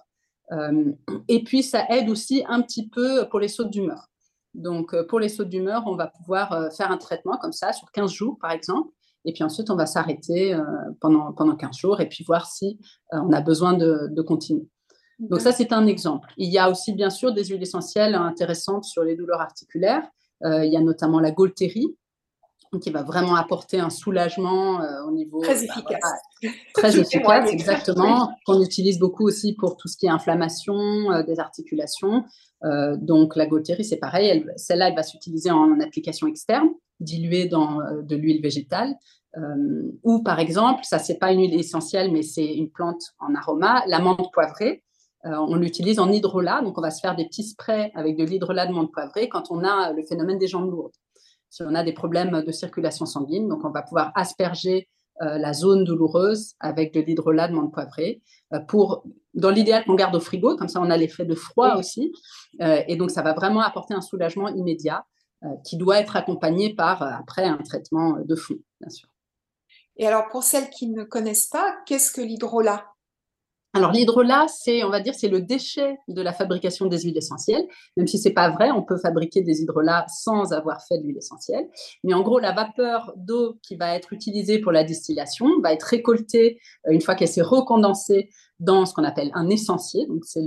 Euh, 0.52 0.92
et 1.28 1.44
puis, 1.44 1.64
ça 1.64 1.86
aide 1.90 2.10
aussi 2.10 2.44
un 2.48 2.62
petit 2.62 2.88
peu 2.88 3.28
pour 3.30 3.40
les 3.40 3.48
sautes 3.48 3.72
d'humeur. 3.72 4.10
Donc, 4.56 4.94
euh, 4.94 5.06
pour 5.06 5.20
les 5.20 5.30
sautes 5.30 5.50
d'humeur, 5.50 5.84
on 5.86 5.96
va 5.96 6.08
pouvoir 6.08 6.54
euh, 6.54 6.70
faire 6.70 6.92
un 6.92 6.98
traitement 6.98 7.38
comme 7.38 7.52
ça 7.52 7.74
sur 7.74 7.92
15 7.92 8.12
jours, 8.12 8.38
par 8.40 8.52
exemple. 8.52 8.90
Et 9.26 9.34
puis 9.34 9.44
ensuite, 9.44 9.70
on 9.70 9.76
va 9.76 9.86
s'arrêter 9.86 10.54
euh, 10.54 10.62
pendant, 11.02 11.34
pendant 11.34 11.56
15 11.56 11.78
jours 11.78 12.00
et 12.00 12.08
puis 12.08 12.24
voir 12.24 12.48
si 12.48 12.80
on 13.12 13.34
a 13.34 13.42
besoin 13.42 13.74
de, 13.74 14.22
continuer. 14.22 14.68
Donc 15.18 15.42
ça, 15.42 15.52
c'est 15.52 15.74
un 15.74 15.88
exemple. 15.88 16.32
Il 16.38 16.52
y 16.52 16.60
a 16.60 16.70
aussi, 16.70 16.94
bien 16.94 17.10
sûr, 17.10 17.34
des 17.34 17.46
huiles 17.46 17.62
essentielles 17.62 18.14
intéressantes 18.14 18.84
sur 18.84 19.04
les 19.04 19.16
douleurs 19.16 19.42
articulaires. 19.42 20.08
il 20.44 20.72
y 20.72 20.78
a 20.78 20.82
notamment 20.82 21.20
la 21.20 21.32
Gaultérie, 21.32 21.96
qui 22.82 22.90
va 22.90 23.04
vraiment 23.04 23.36
apporter 23.36 23.80
un 23.80 23.90
soulagement 23.90 24.82
au 25.08 25.12
niveau... 25.12 25.42
Très 25.42 25.54
bah, 25.54 25.62
efficace. 25.62 26.54
très 26.74 27.00
efficace, 27.00 27.52
exactement. 27.52 28.32
Qu'on 28.46 28.62
utilise 28.62 29.00
beaucoup 29.00 29.26
aussi 29.26 29.54
pour 29.54 29.78
tout 29.78 29.88
ce 29.88 29.98
qui 29.98 30.06
est 30.06 30.10
inflammation 30.10 31.24
des 31.24 31.40
articulations. 31.40 32.24
Euh, 32.66 32.96
donc 32.98 33.36
la 33.36 33.46
Gaultérie, 33.46 33.86
c'est 33.86 33.98
pareil, 33.98 34.46
celle-là, 34.56 34.90
elle 34.90 34.96
va 34.96 35.04
s'utiliser 35.04 35.52
en 35.52 35.80
application 35.80 36.28
externe, 36.28 36.70
diluée 37.00 37.48
dans 37.48 37.82
euh, 37.82 38.02
de 38.02 38.16
l'huile 38.16 38.42
végétale. 38.42 38.96
Euh, 39.38 39.92
ou 40.04 40.24
par 40.24 40.40
exemple, 40.40 40.84
ça 40.84 40.98
c'est 40.98 41.18
pas 41.18 41.32
une 41.32 41.42
huile 41.42 41.60
essentielle, 41.60 42.12
mais 42.12 42.24
c'est 42.24 42.54
une 42.56 42.70
plante 42.70 43.02
en 43.20 43.36
aroma, 43.36 43.84
l'amande 43.88 44.32
poivrée. 44.32 44.82
on 45.24 45.56
l'utilise 45.56 46.00
en 46.00 46.12
hydrolat, 46.12 46.62
donc 46.62 46.78
on 46.78 46.82
va 46.82 46.92
se 46.92 47.02
faire 47.02 47.16
des 47.16 47.26
petits 47.26 47.44
sprays 47.44 47.92
avec 47.96 48.16
de 48.16 48.24
l'hydrolat 48.24 48.68
de 48.68 48.74
menthe 48.74 48.92
poivrée 48.92 49.28
quand 49.28 49.50
on 49.50 49.64
a 49.64 49.92
le 49.92 50.04
phénomène 50.04 50.38
des 50.38 50.48
jambes 50.48 50.70
lourdes. 50.70 50.94
Si 51.50 51.64
on 51.64 51.74
a 51.76 51.84
des 51.84 51.94
problèmes 51.94 52.44
de 52.44 52.52
circulation 52.52 53.06
sanguine, 53.06 53.48
donc 53.48 53.64
on 53.64 53.72
va 53.72 53.82
pouvoir 53.82 54.12
asperger 54.16 54.90
la 55.22 55.54
zone 55.54 55.86
douloureuse 55.86 56.56
avec 56.60 56.94
de 56.94 57.00
l'hydrolat 57.00 57.48
de 57.48 57.54
menthe 57.54 57.72
poivrée 57.72 58.22
pour 58.68 59.06
dans 59.36 59.50
l'idéal 59.50 59.84
qu'on 59.86 59.96
garde 59.96 60.16
au 60.16 60.20
frigo, 60.20 60.56
comme 60.56 60.70
ça 60.70 60.82
on 60.82 60.90
a 60.90 60.98
l'effet 60.98 61.26
de 61.26 61.36
froid 61.36 61.76
aussi. 61.76 62.12
Euh, 62.62 62.82
et 62.88 62.96
donc 62.96 63.12
ça 63.12 63.22
va 63.22 63.34
vraiment 63.34 63.62
apporter 63.62 63.94
un 63.94 64.02
soulagement 64.02 64.48
immédiat 64.48 65.06
euh, 65.44 65.50
qui 65.66 65.78
doit 65.78 66.00
être 66.00 66.16
accompagné 66.16 66.74
par 66.74 67.04
euh, 67.04 67.10
après 67.20 67.44
un 67.44 67.58
traitement 67.58 68.18
de 68.24 68.36
fond, 68.36 68.56
bien 68.80 68.90
sûr. 68.90 69.10
Et 69.98 70.08
alors 70.08 70.28
pour 70.30 70.44
celles 70.44 70.70
qui 70.70 70.90
ne 70.90 71.04
connaissent 71.04 71.48
pas, 71.48 71.76
qu'est-ce 71.86 72.12
que 72.12 72.22
l'hydrolat? 72.22 72.86
Alors 73.76 73.92
l'hydrolat, 73.92 74.46
c'est, 74.48 74.86
on 74.86 74.90
va 74.90 75.02
dire, 75.02 75.14
c'est 75.14 75.28
le 75.28 75.42
déchet 75.42 75.98
de 76.08 76.22
la 76.22 76.32
fabrication 76.32 76.86
des 76.86 77.02
huiles 77.02 77.18
essentielles. 77.18 77.68
Même 77.98 78.08
si 78.08 78.18
c'est 78.18 78.32
pas 78.32 78.50
vrai, 78.50 78.72
on 78.72 78.82
peut 78.82 78.98
fabriquer 78.98 79.42
des 79.42 79.62
hydrolats 79.62 80.06
sans 80.08 80.54
avoir 80.54 80.82
fait 80.88 80.98
de 80.98 81.04
l'huile 81.04 81.18
essentielle. 81.18 81.68
Mais 82.06 82.14
en 82.14 82.22
gros, 82.22 82.40
la 82.40 82.54
vapeur 82.54 83.12
d'eau 83.18 83.58
qui 83.62 83.76
va 83.76 83.94
être 83.94 84.14
utilisée 84.14 84.60
pour 84.60 84.72
la 84.72 84.86
distillation 84.86 85.60
va 85.62 85.74
être 85.74 85.84
récoltée 85.84 86.58
une 86.90 87.02
fois 87.02 87.16
qu'elle 87.16 87.28
s'est 87.28 87.42
recondensée 87.42 88.30
dans 88.60 88.86
ce 88.86 88.94
qu'on 88.94 89.04
appelle 89.04 89.32
un 89.34 89.50
essentiel. 89.50 90.08
Donc, 90.08 90.24
c'est 90.26 90.44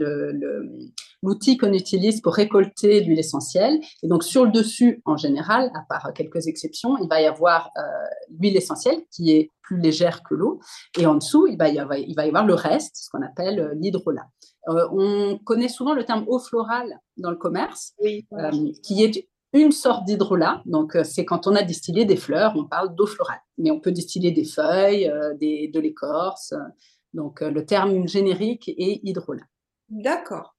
l'outil 1.22 1.52
le, 1.54 1.58
qu'on 1.58 1.72
utilise 1.72 2.20
pour 2.20 2.34
récolter 2.34 3.00
l'huile 3.00 3.18
essentielle. 3.18 3.80
Et 4.02 4.08
donc, 4.08 4.24
sur 4.24 4.44
le 4.44 4.50
dessus, 4.50 5.02
en 5.04 5.16
général, 5.16 5.70
à 5.74 5.84
part 5.88 6.12
quelques 6.14 6.46
exceptions, 6.46 6.96
il 6.98 7.08
va 7.08 7.20
y 7.20 7.26
avoir 7.26 7.70
euh, 7.76 7.82
l'huile 8.30 8.56
essentielle 8.56 9.02
qui 9.10 9.32
est 9.32 9.50
plus 9.62 9.78
légère 9.78 10.22
que 10.22 10.34
l'eau. 10.34 10.60
Et 10.98 11.06
en 11.06 11.16
dessous, 11.16 11.46
il 11.46 11.58
va 11.58 11.68
y 11.68 11.78
avoir, 11.78 11.98
il 11.98 12.14
va 12.14 12.24
y 12.24 12.28
avoir 12.28 12.46
le 12.46 12.54
reste, 12.54 12.96
ce 12.96 13.10
qu'on 13.10 13.22
appelle 13.22 13.60
euh, 13.60 13.74
l'hydrolat. 13.74 14.28
Euh, 14.68 14.88
on 14.92 15.38
connaît 15.38 15.68
souvent 15.68 15.94
le 15.94 16.04
terme 16.04 16.24
eau 16.28 16.38
florale 16.38 17.00
dans 17.16 17.30
le 17.30 17.36
commerce, 17.36 17.94
qui 18.82 19.02
est 19.02 19.28
une 19.54 19.72
sorte 19.72 20.04
d'hydrolat. 20.04 20.62
Donc, 20.66 20.96
c'est 21.04 21.24
quand 21.24 21.46
on 21.46 21.54
a 21.54 21.62
distillé 21.62 22.04
des 22.04 22.16
fleurs, 22.16 22.52
on 22.54 22.64
parle 22.64 22.94
d'eau 22.94 23.06
florale. 23.06 23.40
Mais 23.56 23.70
on 23.70 23.80
peut 23.80 23.92
distiller 23.92 24.30
des 24.30 24.44
feuilles, 24.44 25.10
des, 25.40 25.68
de 25.72 25.80
l'écorce, 25.80 26.52
donc, 27.14 27.42
euh, 27.42 27.50
le 27.50 27.64
terme 27.64 28.06
générique 28.06 28.68
est 28.68 29.00
hydrolat. 29.02 29.44
D'accord. 29.88 30.54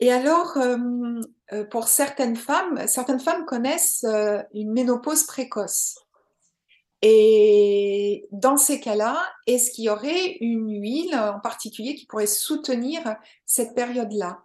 Et 0.00 0.12
alors, 0.12 0.56
euh, 0.56 1.20
euh, 1.52 1.64
pour 1.64 1.88
certaines 1.88 2.36
femmes, 2.36 2.86
certaines 2.86 3.20
femmes 3.20 3.44
connaissent 3.46 4.04
une 4.52 4.72
ménopause 4.72 5.24
précoce. 5.24 5.98
Et 7.02 8.26
dans 8.32 8.56
ces 8.56 8.80
cas-là, 8.80 9.22
est-ce 9.46 9.70
qu'il 9.70 9.84
y 9.84 9.90
aurait 9.90 10.38
une 10.40 10.80
huile 10.80 11.14
en 11.14 11.40
particulier 11.40 11.94
qui 11.94 12.06
pourrait 12.06 12.26
soutenir 12.26 13.16
cette 13.44 13.74
période-là? 13.74 14.42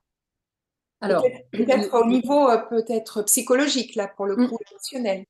Alors, 0.99 1.25
peut-être 1.51 1.99
au 1.99 2.05
niveau 2.05 2.47
peut-être 2.69 3.23
psychologique 3.23 3.95
là 3.95 4.07
pour 4.07 4.25
le 4.27 4.35
mmh. 4.35 4.49
coup 4.49 4.59
émotionnel. 4.69 5.25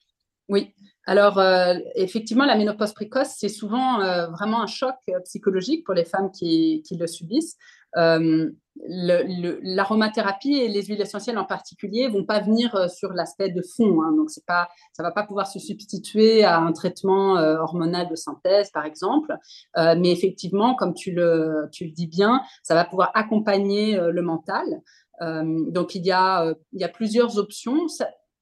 Oui. 0.49 0.73
Alors, 1.11 1.37
euh, 1.39 1.73
effectivement, 1.95 2.45
la 2.45 2.55
ménopause 2.55 2.93
précoce, 2.93 3.35
c'est 3.37 3.49
souvent 3.49 3.99
euh, 3.99 4.27
vraiment 4.27 4.61
un 4.61 4.65
choc 4.65 4.95
euh, 5.09 5.19
psychologique 5.25 5.85
pour 5.85 5.93
les 5.93 6.05
femmes 6.05 6.31
qui, 6.31 6.81
le 6.97 7.05
subissent. 7.05 7.57
L'aromathérapie 7.97 10.53
et 10.53 10.69
les 10.69 10.83
huiles 10.83 11.01
essentielles 11.01 11.37
en 11.37 11.43
particulier 11.43 12.07
vont 12.07 12.23
pas 12.23 12.39
venir 12.39 12.89
sur 12.89 13.11
l'aspect 13.11 13.49
de 13.49 13.61
fond, 13.61 14.01
hein. 14.01 14.13
donc 14.15 14.29
c'est 14.29 14.45
pas, 14.45 14.69
ça 14.93 15.03
va 15.03 15.11
pas 15.11 15.23
pouvoir 15.23 15.47
se 15.47 15.59
substituer 15.59 16.45
à 16.45 16.59
un 16.59 16.71
traitement 16.71 17.33
hormonal 17.33 18.07
de 18.07 18.15
synthèse, 18.15 18.71
par 18.71 18.85
exemple. 18.85 19.35
mais 19.75 20.13
effectivement, 20.13 20.75
comme 20.75 20.93
tu 20.93 21.11
le, 21.11 21.69
dis 21.93 22.07
bien, 22.07 22.41
ça 22.63 22.73
va 22.73 22.85
pouvoir 22.85 23.11
accompagner 23.15 23.99
le 23.99 24.21
mental. 24.21 24.81
donc 25.19 25.93
il 25.95 26.05
y 26.05 26.13
a 26.13 26.55
plusieurs 26.93 27.37
options. 27.37 27.89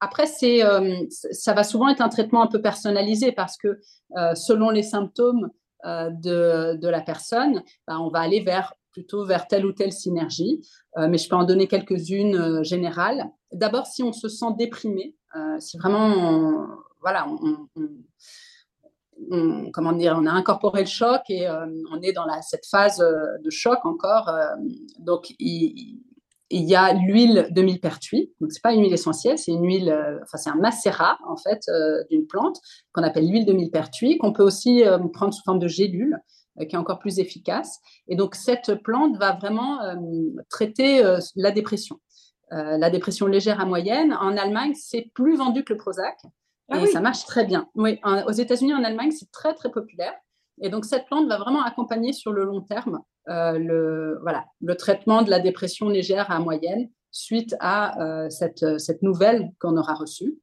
Après, 0.02 0.28
c'est, 0.28 0.64
euh, 0.64 1.06
ça 1.10 1.54
va 1.54 1.64
souvent 1.64 1.90
être 1.90 2.02
un 2.02 2.10
traitement 2.10 2.42
un 2.42 2.48
peu 2.48 2.62
personnalisé 2.62 3.32
parce 3.32 3.58
que 3.58 3.80
euh, 4.18 4.34
selon 4.34 4.70
les 4.70 4.84
symptômes 4.84 5.50
euh, 5.86 6.10
de, 6.10 6.78
de, 6.78 6.88
la 6.88 7.02
personne, 7.02 7.64
ben, 7.88 8.00
on 8.00 8.10
va 8.10 8.20
aller 8.20 8.40
vers 8.40 8.74
plutôt 8.92 9.26
vers 9.26 9.48
telle 9.48 9.66
ou 9.66 9.72
telle 9.72 9.94
synergie. 9.94 10.62
mais 10.98 11.20
je 11.20 11.30
peux 11.30 11.36
en 11.36 11.44
donner 11.44 11.68
quelques-unes 11.68 12.64
générales. 12.64 13.30
D'abord, 13.52 13.86
si 13.86 14.02
on 14.02 14.12
se 14.12 14.28
sent 14.28 14.48
déprimé, 14.58 15.16
si 15.60 15.78
vraiment, 15.78 16.08
on, 16.08 16.68
voilà, 17.00 17.28
comment 19.72 19.92
dire, 19.94 20.18
on 20.20 20.26
a 20.26 20.32
incorporé 20.32 20.82
le 20.82 20.88
choc 20.88 21.22
et 21.30 21.48
on 21.92 22.02
est 22.02 22.12
dans 22.12 22.26
la, 22.26 22.42
cette 22.42 22.66
phase 22.66 22.98
de 22.98 23.50
choc 23.52 23.86
encore. 23.86 24.36
donc, 24.98 25.36
il, 25.38 26.02
il 26.50 26.64
y 26.64 26.76
a 26.76 26.94
l'huile 26.94 27.48
de 27.52 27.62
millepertuis. 27.62 28.32
Donc, 28.42 28.52
c'est 28.52 28.62
pas 28.62 28.74
une 28.74 28.82
huile 28.82 28.94
essentielle, 28.94 29.38
c'est 29.38 29.52
une 29.52 29.66
huile, 29.66 29.90
euh, 29.90 30.20
enfin, 30.24 30.38
c'est 30.38 30.50
un 30.50 30.56
macérat, 30.56 31.18
en 31.28 31.38
fait, 31.38 31.62
euh, 31.70 32.04
d'une 32.10 32.26
plante 32.26 32.60
qu'on 32.92 33.04
appelle 33.04 33.30
l'huile 33.30 33.46
de 33.46 33.54
millepertuis, 33.54 34.18
qu'on 34.18 34.34
peut 34.34 34.44
aussi 34.44 34.84
euh, 34.84 34.98
prendre 35.14 35.34
sous 35.34 35.44
forme 35.44 35.60
de 35.60 35.68
gélule. 35.68 36.18
qui 36.68 36.76
est 36.76 36.80
encore 36.80 37.00
plus 37.00 37.20
efficace. 37.20 37.80
Et 38.10 38.18
donc, 38.18 38.36
cette 38.36 38.76
plante 38.84 39.16
va 39.18 39.32
vraiment 39.32 39.80
traiter 40.50 41.02
la 41.38 41.52
dépression. 41.52 42.02
la 42.52 42.90
dépression 42.90 43.28
légère 43.28 43.62
à 43.62 43.66
moyenne, 43.66 44.12
en 44.12 44.36
Allemagne, 44.36 44.74
c'est 44.76 45.10
plus 45.14 45.38
vendu 45.38 45.64
que 45.64 45.72
le 45.72 45.80
Prozac. 45.80 46.18
Ah 46.70 46.82
et 46.82 46.88
ça 46.88 47.00
marche 47.00 47.24
très 47.24 47.46
bien. 47.46 47.70
Oui, 47.76 47.98
aux 48.28 48.34
États-Unis, 48.34 48.74
en 48.74 48.84
Allemagne, 48.84 49.12
c'est 49.12 49.32
très, 49.32 49.54
très 49.54 49.72
populaire. 49.72 50.14
Et 50.62 50.70
donc, 50.70 50.86
cette 50.86 51.06
plante 51.06 51.28
va 51.28 51.38
vraiment 51.38 51.64
accompagner 51.64 52.14
sur 52.14 52.32
le 52.32 52.44
long 52.44 52.62
terme 52.62 53.00
le, 53.28 54.18
voilà, 54.24 54.46
le 54.62 54.76
traitement 54.76 55.22
de 55.22 55.30
la 55.30 55.40
dépression 55.40 55.88
légère 55.88 56.32
à 56.32 56.40
moyenne 56.40 56.90
suite 57.12 57.56
à 57.60 58.28
cette, 58.30 58.80
cette 58.80 59.04
nouvelle 59.04 59.52
qu'on 59.60 59.78
aura 59.78 59.94
reçue. 59.94 60.40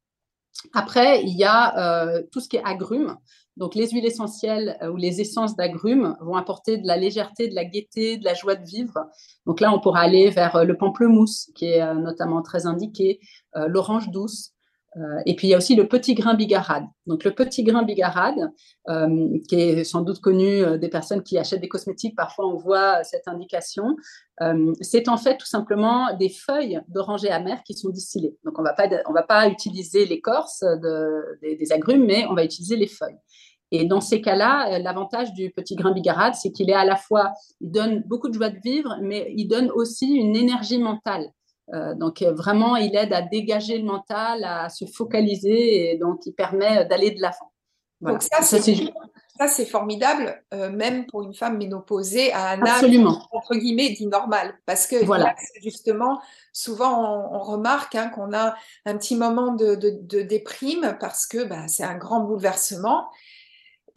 Après, 0.73 1.23
il 1.23 1.37
y 1.37 1.44
a 1.44 1.76
euh, 1.78 2.23
tout 2.32 2.40
ce 2.40 2.49
qui 2.49 2.56
est 2.56 2.64
agrumes. 2.64 3.16
Donc, 3.56 3.75
les 3.75 3.88
huiles 3.88 4.04
essentielles 4.04 4.76
euh, 4.82 4.90
ou 4.90 4.96
les 4.96 5.20
essences 5.20 5.56
d'agrumes 5.56 6.16
vont 6.20 6.37
apporter 6.37 6.76
de 6.76 6.87
la 6.87 6.96
légèreté, 6.96 7.49
de 7.49 7.54
la 7.54 7.64
gaieté, 7.64 8.18
de 8.18 8.25
la 8.25 8.35
joie 8.35 8.54
de 8.54 8.64
vivre. 8.64 9.06
Donc 9.46 9.61
là, 9.61 9.73
on 9.73 9.80
pourra 9.80 10.00
aller 10.00 10.30
vers 10.30 10.56
euh, 10.56 10.64
le 10.64 10.76
pamplemousse, 10.76 11.50
qui 11.54 11.66
est 11.66 11.94
notamment 11.94 12.42
très 12.42 12.66
indiqué, 12.66 13.20
l'orange 13.54 14.11
douce, 14.11 14.52
euh, 14.97 15.21
et 15.26 15.37
puis 15.37 15.49
il 15.49 15.50
y 15.50 15.55
a 15.55 15.59
aussi 15.59 15.75
le 15.75 15.87
petit 15.88 16.15
grain 16.15 16.35
bigarade. 16.35 16.85
Donc 17.07 17.25
le 17.25 17.33
petit 17.33 17.62
grain 17.65 17.83
bigarade, 17.83 18.50
euh, 18.88 19.38
qui 19.49 19.61
est 19.61 19.85
sans 19.85 20.00
doute 20.00 20.21
connu 20.21 20.62
euh, 20.62 20.79
des 20.79 20.88
personnes 20.88 21.23
qui 21.23 21.38
achètent 21.38 21.61
des 21.61 21.69
cosmétiques, 21.69 22.17
parfois 22.17 22.47
on 22.47 22.57
voit 22.57 23.05
cette 23.05 23.29
indication. 23.29 23.97
c'est 24.81 25.09
en 25.09 25.17
fait 25.17 25.37
tout 25.38 25.47
simplement 25.47 26.15
des 26.19 26.29
feuilles 26.29 26.81
d'oranger 26.88 27.31
amer 27.31 27.62
qui 27.65 27.75
sont 27.75 27.91
distillées. 27.91 28.37
Donc 28.45 28.59
on 28.59 28.62
va 28.62 28.73
pas 28.73 28.88
on 29.07 29.12
va 29.12 29.23
pas 29.23 29.49
utiliser 29.49 30.07
l'écorce 30.07 30.65
des, 31.43 31.73
agrumes, 31.73 32.07
mais 32.07 32.26
on 32.26 32.35
va 32.35 32.45
utiliser 32.45 32.76
les 32.76 32.87
feuilles. 32.87 33.19
Et 33.73 33.85
dans 33.85 34.00
ces 34.00 34.21
cas-là, 34.21 34.79
l'avantage 34.79 35.33
du 35.33 35.50
petit 35.50 35.75
grain 35.75 35.93
bigarade, 35.93 36.35
c'est 36.35 36.53
qu'il 36.53 36.71
est 36.71 36.75
à 36.75 36.85
la 36.85 36.97
fois, 36.97 37.33
il 37.61 37.73
donne 37.73 38.03
beaucoup 38.07 38.29
de 38.29 38.35
joie 38.35 38.50
de 38.50 38.61
vivre, 38.61 38.97
mais 39.03 39.33
il 39.37 39.49
donne 39.49 39.71
aussi 39.73 40.07
une 40.07 40.37
énergie 40.37 40.79
mentale. 40.79 41.33
Euh, 41.75 41.94
donc 41.94 42.23
vraiment, 42.23 42.76
il 42.76 42.94
aide 42.96 43.12
à 43.12 43.23
dégager 43.23 43.78
le 43.78 43.85
mental, 43.85 44.44
à 44.44 44.68
se 44.68 44.85
focaliser 44.85 45.92
et 45.92 45.99
donc 45.99 46.25
il 46.26 46.32
permet 46.32 46.85
d'aller 46.85 47.11
de 47.11 47.20
l'avant. 47.20 47.52
Donc 48.00 48.23
ça, 48.23 49.49
c'est 49.49 49.66
formidable, 49.66 50.42
euh, 50.54 50.70
même 50.70 51.06
pour 51.06 51.23
une 51.23 51.35
femme 51.35 51.58
ménopausée 51.58 52.32
à 52.32 52.50
un 52.50 52.62
âge 52.62 52.85
entre 53.32 53.54
guillemets 53.54 53.90
dit 53.90 54.06
normal, 54.06 54.54
parce 54.66 54.87
que 54.87 55.04
voilà. 55.04 55.35
justement, 55.62 56.20
souvent 56.52 57.30
on, 57.32 57.40
remarque 57.40 57.94
hein, 57.94 58.08
qu'on 58.08 58.32
a 58.35 58.54
un 58.85 58.96
petit 58.96 59.16
moment 59.16 59.52
de, 59.52 59.75
déprime 60.23 60.96
parce 61.00 61.26
que 61.26 61.44
bah, 61.44 61.68
c'est 61.68 61.85
un 61.85 61.96
grand 61.96 62.20
bouleversement. 62.20 63.08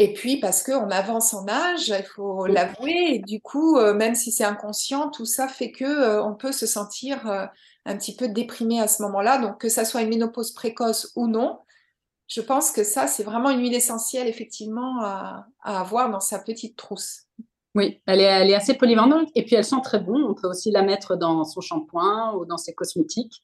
Et 0.02 0.14
puis 0.14 0.38
parce 0.38 0.64
qu'on 0.64 0.90
avance 0.90 1.34
en 1.34 1.46
âge, 1.50 1.90
il 1.90 2.06
faut 2.06 2.46
l'avouer, 2.46 3.16
et 3.16 3.20
du 3.20 3.42
coup, 3.42 3.78
euh, 3.78 3.94
même 3.94 4.16
si 4.16 4.32
c'est 4.32 4.46
inconscient, 4.46 5.10
tout 5.10 5.26
ça 5.26 5.50
fait 5.50 5.72
que 5.72 5.84
euh, 5.84 6.24
on 6.24 6.36
peut 6.36 6.54
se 6.54 6.66
sentir 6.66 7.30
euh, 7.30 7.46
un 7.86 7.98
petit 7.98 8.16
peu 8.16 8.30
déprimé 8.30 8.80
à 8.80 8.88
ce 8.88 9.04
moment-là. 9.04 9.40
Donc 9.40 9.60
que 9.60 9.68
ça 9.68 9.84
soit 9.84 10.02
une 10.02 10.10
ménopause 10.10 10.54
précoce 10.54 11.12
ou 11.18 11.28
non, 11.28 11.60
je 12.28 12.40
pense 12.40 12.72
que 12.72 12.86
ça, 12.86 13.08
c'est 13.08 13.24
vraiment 13.24 13.50
une 13.50 13.60
huile 13.60 13.74
essentielle 13.74 14.30
effectivement 14.30 15.04
à, 15.04 15.48
avoir 15.64 16.10
dans 16.10 16.22
sa 16.22 16.40
petite 16.40 16.78
trousse. 16.78 17.24
Oui, 17.76 18.02
elle 18.06 18.22
est, 18.22 18.24
elle 18.24 18.50
est, 18.50 18.56
assez 18.56 18.76
polyvalente 18.76 19.28
et 19.36 19.44
puis 19.44 19.56
elle 19.56 19.66
sent 19.66 19.82
très 19.84 20.00
bon. 20.00 20.16
On 20.30 20.34
peut 20.34 20.48
aussi 20.48 20.72
la 20.72 20.82
mettre 20.82 21.18
dans 21.18 21.44
son 21.44 21.60
shampoing 21.60 22.36
ou 22.36 22.46
dans 22.46 22.58
ses 22.58 22.74
cosmétiques 22.74 23.44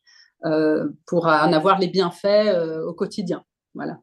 pour 1.07 1.25
en 1.25 1.51
avoir 1.53 1.79
les 1.79 1.87
bienfaits 1.87 2.55
au 2.85 2.93
quotidien. 2.93 3.43
Voilà. 3.73 3.97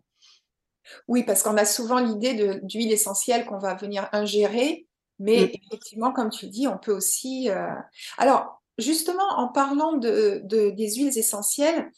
Oui, 1.09 1.23
parce 1.25 1.43
qu'on 1.43 1.57
a 1.57 1.65
souvent 1.65 1.99
l'idée 1.99 2.61
d'huile 2.63 2.93
essentielle 2.93 3.45
qu'on 3.47 3.59
va 3.59 3.75
venir 3.75 4.09
ingérer, 4.13 4.87
mais 5.19 5.43
mm. 5.43 5.51
effectivement, 5.55 6.13
comme 6.13 6.31
tu 6.31 6.49
dis, 6.49 6.67
on 6.67 6.79
peut 6.79 6.93
aussi. 6.93 7.49
Euh, 7.49 7.75
alors, 8.19 8.63
justement, 8.79 9.29
en 9.37 9.49
parlant 9.49 9.95
de, 9.95 10.43
des 10.45 10.95
huiles 10.95 11.17
essentielles, 11.17 11.91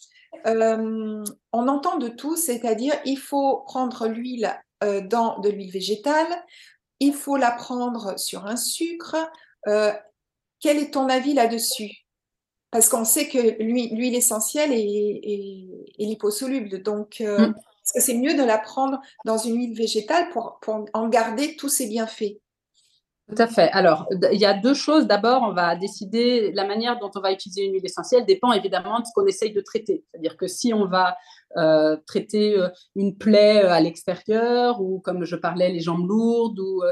euh, 0.46 1.24
on 1.52 1.68
entend 1.68 1.96
de 1.96 2.09
tout, 2.09 2.37
c'est-à-dire 2.37 2.94
il 3.04 3.18
faut 3.18 3.62
prendre 3.66 4.09
l'huile 4.09 4.54
euh, 4.82 5.00
dans 5.00 5.38
de 5.38 5.48
l'huile 5.48 5.70
végétale, 5.70 6.44
il 7.00 7.14
faut 7.14 7.37
la 7.37 7.52
prendre 7.52 8.18
sur 8.18 8.46
un 8.46 8.56
sucre. 8.56 9.16
quel 9.64 10.78
est 10.78 10.92
ton 10.92 11.09
avis 11.09 11.35
là-dessus? 11.35 12.04
Parce 12.70 12.88
qu'on 12.88 13.04
sait 13.04 13.28
que 13.28 13.62
l'huile 13.62 14.16
essentielle 14.16 14.72
est, 14.72 15.96
liposoluble, 15.98 16.82
donc. 16.82 17.20
Mm. 17.20 17.54
Est-ce 17.85 17.92
que 17.92 18.01
c'est 18.01 18.18
mieux 18.18 18.35
de 18.35 18.42
la 18.42 18.59
prendre 18.59 19.01
dans 19.25 19.38
une 19.38 19.57
huile 19.57 19.77
végétale 19.77 20.31
pour, 20.31 20.61
en 20.94 21.09
garder 21.09 21.57
tous 21.57 21.68
ses 21.68 21.87
bienfaits 21.87 22.38
tout 23.31 23.42
à 23.42 23.47
fait. 23.47 23.70
Alors, 23.70 24.07
il 24.33 24.38
y 24.38 24.44
a 24.44 24.53
deux 24.53 24.75
choses. 24.75 25.07
D'abord, 25.07 25.42
on 25.49 25.55
va 25.55 25.77
décider 25.77 26.53
la 26.53 26.66
manière 26.66 26.99
dont 26.99 27.11
on 27.14 27.20
va 27.20 27.33
utiliser 27.33 27.64
une 27.64 27.73
huile 27.73 27.87
essentielle 27.87 28.27
dépend 28.27 28.53
évidemment 28.53 29.01
de 29.01 29.07
ce 29.07 29.12
qu'on 29.14 29.27
essaye 29.27 29.51
de 29.51 29.62
traiter. 29.62 30.05
C'est-à-dire 30.11 30.37
que 30.37 30.47
si 30.47 30.75
on 30.75 30.87
va 30.87 31.16
euh, 31.57 31.97
traiter 32.07 32.59
euh, 32.59 32.68
une 32.97 33.16
plaie 33.16 33.64
euh, 33.64 33.73
à 33.73 33.81
l'extérieur 33.81 34.83
ou, 34.83 35.01
comme 35.01 35.25
je 35.25 35.37
parlais, 35.37 35.70
les 35.70 35.81
jambes 35.81 36.07
lourdes 36.07 36.59
ou 36.59 36.83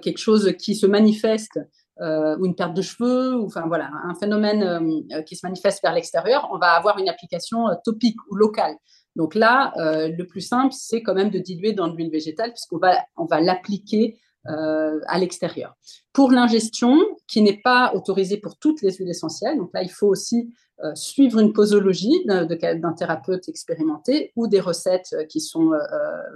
quelque 0.00 0.18
chose 0.18 0.54
qui 0.58 0.74
se 0.74 0.86
manifeste 0.86 1.60
ou 2.00 2.46
une 2.46 2.56
perte 2.56 2.74
de 2.74 2.82
cheveux, 2.82 3.36
ou 3.36 3.46
enfin 3.46 3.66
voilà, 3.68 3.90
un 4.04 4.14
phénomène 4.14 5.04
qui 5.24 5.36
se 5.36 5.46
manifeste 5.46 5.80
vers 5.82 5.92
l'extérieur, 5.92 6.48
on 6.52 6.58
va 6.58 6.72
avoir 6.72 6.98
une 6.98 7.08
application 7.08 7.66
topique 7.84 8.16
ou 8.30 8.34
locale. 8.34 8.74
Donc 9.16 9.34
là, 9.34 9.72
euh, 9.78 10.08
le 10.08 10.26
plus 10.26 10.40
simple, 10.40 10.74
c'est 10.76 11.02
quand 11.02 11.14
même 11.14 11.30
de 11.30 11.38
diluer 11.38 11.72
dans 11.72 11.88
de 11.88 11.96
l'huile 11.96 12.10
végétale 12.10 12.50
puisqu'on 12.50 12.78
va, 12.78 12.98
on 13.16 13.26
va 13.26 13.40
l'appliquer 13.40 14.18
euh, 14.46 15.00
à 15.06 15.18
l'extérieur. 15.18 15.76
Pour 16.12 16.30
l'ingestion, 16.30 16.98
qui 17.26 17.40
n'est 17.42 17.60
pas 17.62 17.92
autorisée 17.94 18.36
pour 18.36 18.58
toutes 18.58 18.82
les 18.82 18.92
huiles 18.92 19.08
essentielles, 19.08 19.56
donc 19.56 19.70
là, 19.72 19.82
il 19.82 19.90
faut 19.90 20.08
aussi 20.08 20.52
euh, 20.82 20.94
suivre 20.94 21.38
une 21.38 21.52
posologie 21.52 22.24
d'un 22.26 22.92
thérapeute 22.92 23.48
expérimenté 23.48 24.32
ou 24.36 24.46
des 24.46 24.60
recettes 24.60 25.14
qui 25.28 25.40
sont 25.40 25.70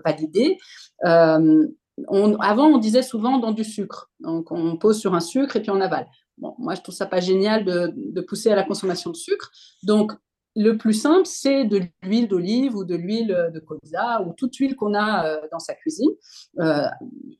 validées. 0.04 0.56
Avant, 1.02 2.66
on 2.66 2.78
disait 2.78 3.02
souvent 3.02 3.38
dans 3.38 3.52
du 3.52 3.64
sucre. 3.64 4.10
Donc, 4.20 4.52
on 4.52 4.76
pose 4.76 4.98
sur 4.98 5.14
un 5.14 5.20
sucre 5.20 5.56
et 5.56 5.60
puis 5.60 5.70
on 5.70 5.80
avale. 5.80 6.06
Bon, 6.38 6.54
moi, 6.58 6.76
je 6.76 6.82
trouve 6.82 6.94
ça 6.94 7.06
pas 7.06 7.20
génial 7.20 7.64
de, 7.64 7.92
de, 7.94 8.20
pousser 8.20 8.50
à 8.50 8.54
la 8.54 8.62
consommation 8.62 9.10
de 9.10 9.16
sucre. 9.16 9.50
Donc, 9.82 10.12
le 10.59 10.77
plus 10.77 10.92
simple, 10.92 11.25
c'est 11.25 11.64
de 11.64 11.81
l'huile 12.03 12.27
d'olive 12.27 12.75
ou 12.75 12.85
de 12.85 12.97
l'huile 12.97 13.51
de 13.55 13.61
colza 13.61 14.23
ou 14.23 14.33
toute 14.33 14.57
huile 14.57 14.75
qu'on 14.75 14.92
a 14.92 15.25
euh, 15.25 15.40
dans 15.53 15.61
sa 15.61 15.73
cuisine. 15.75 16.11
Euh, 16.59 16.87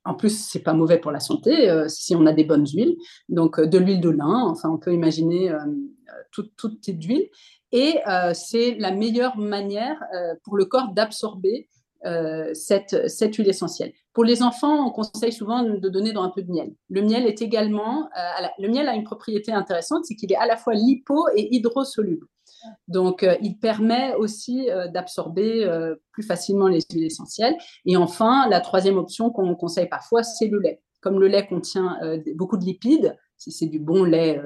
en 0.05 0.15
plus, 0.15 0.49
c'est 0.49 0.63
pas 0.63 0.73
mauvais 0.73 0.99
pour 0.99 1.11
la 1.11 1.19
santé 1.19 1.69
euh, 1.69 1.89
si 1.89 2.15
on 2.15 2.27
a 2.27 2.33
des 2.33 2.45
bonnes 2.45 2.67
huiles. 2.67 2.97
Donc, 3.29 3.61
de 3.61 3.77
l'huile 3.77 4.01
de 4.01 4.11
lin, 4.11 4.45
enfin, 4.47 4.71
on 4.71 4.79
peut 4.79 4.95
imaginer 4.95 5.53
toute, 6.31 6.55
toute 6.57 6.81
type 6.81 7.01
d'huile. 7.01 7.29
Et 7.73 7.99
c'est 8.35 8.77
la 8.79 8.93
meilleure 8.93 9.37
manière 9.37 10.01
pour 10.45 10.57
le 10.57 10.65
corps 10.65 10.93
d'absorber 10.93 11.69
cette, 12.55 13.09
cette, 13.11 13.35
huile 13.35 13.49
essentielle. 13.49 13.93
Pour 14.15 14.25
les 14.25 14.43
enfants, 14.43 14.87
on 14.87 14.91
conseille 14.91 15.33
souvent 15.33 15.65
de 15.65 15.89
donner 15.89 16.13
dans 16.13 16.23
un 16.23 16.31
peu 16.31 16.43
de 16.43 16.51
miel. 16.51 16.73
Le 16.89 17.03
miel 17.03 17.27
est 17.27 17.43
également, 17.43 18.09
le 18.59 18.69
miel 18.69 18.89
a 18.89 18.95
une 18.95 19.05
propriété 19.05 19.53
intéressante, 19.53 20.05
c'est 20.05 20.15
qu'il 20.15 20.33
est 20.33 20.37
à 20.37 20.47
la 20.47 20.57
fois 20.57 20.75
lipo 20.75 21.27
et 21.35 21.55
hydrosoluble. 21.55 22.27
Donc, 22.89 23.23
euh, 23.23 23.37
il 23.43 23.59
permet 23.59 24.15
aussi 24.15 24.71
euh, 24.71 24.89
d'absorber 24.89 25.65
euh, 25.65 25.97
plus 26.13 26.23
facilement 26.23 26.69
les 26.69 26.81
huiles 26.91 27.05
essentielles. 27.05 27.57
Et 27.85 27.97
enfin, 27.97 28.49
la 28.49 28.61
troisième 28.61 28.99
option 28.99 29.31
qu'on 29.31 29.55
conseille 29.55 29.89
parfois, 29.89 30.23
c'est 30.23 30.49
le 30.49 30.59
lait. 30.59 30.83
Comme 31.01 31.21
le 31.21 31.29
lait 31.29 31.47
contient 31.47 31.97
beaucoup 32.35 32.57
de 32.57 32.65
lipides, 32.65 33.17
si 33.37 33.53
c'est 33.53 33.67
du 33.67 33.79
bon 33.79 34.03
lait, 34.03 34.43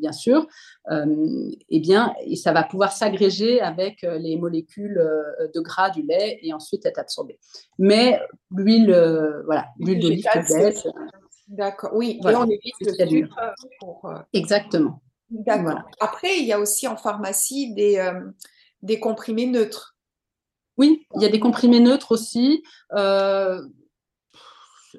bien 0.00 0.10
sûr, 0.10 0.48
eh 0.90 1.78
bien, 1.78 2.12
ça 2.34 2.52
va 2.52 2.64
pouvoir 2.64 2.90
s'agréger 2.90 3.60
avec 3.60 4.02
les 4.02 4.36
molécules 4.36 5.00
de 5.54 5.60
gras 5.60 5.90
du 5.90 6.02
lait 6.02 6.40
et 6.42 6.52
ensuite 6.52 6.84
être 6.86 6.98
absorbé. 6.98 7.38
Mais 7.78 8.20
l'huile, 8.50 8.92
voilà, 9.46 9.68
l'huile 9.78 10.00
d'olive 10.00 10.24
D'accord, 11.46 11.90
oui, 11.94 12.18
voilà, 12.20 12.40
on 12.40 12.50
évite 12.50 12.74
le 12.80 13.06
sucre 13.06 13.54
pour... 13.78 14.12
Exactement. 14.32 15.00
D'accord. 15.32 15.80
Après, 16.00 16.38
il 16.38 16.44
y 16.44 16.52
a 16.52 16.60
aussi 16.60 16.86
en 16.86 16.96
pharmacie 16.96 17.72
des, 17.74 17.98
euh, 17.98 18.20
des 18.82 19.00
comprimés 19.00 19.46
neutres. 19.46 19.96
Oui, 20.76 21.06
il 21.16 21.22
y 21.22 21.24
a 21.24 21.28
des 21.28 21.40
comprimés 21.40 21.80
neutres 21.80 22.12
aussi. 22.12 22.62
Euh, 22.92 23.62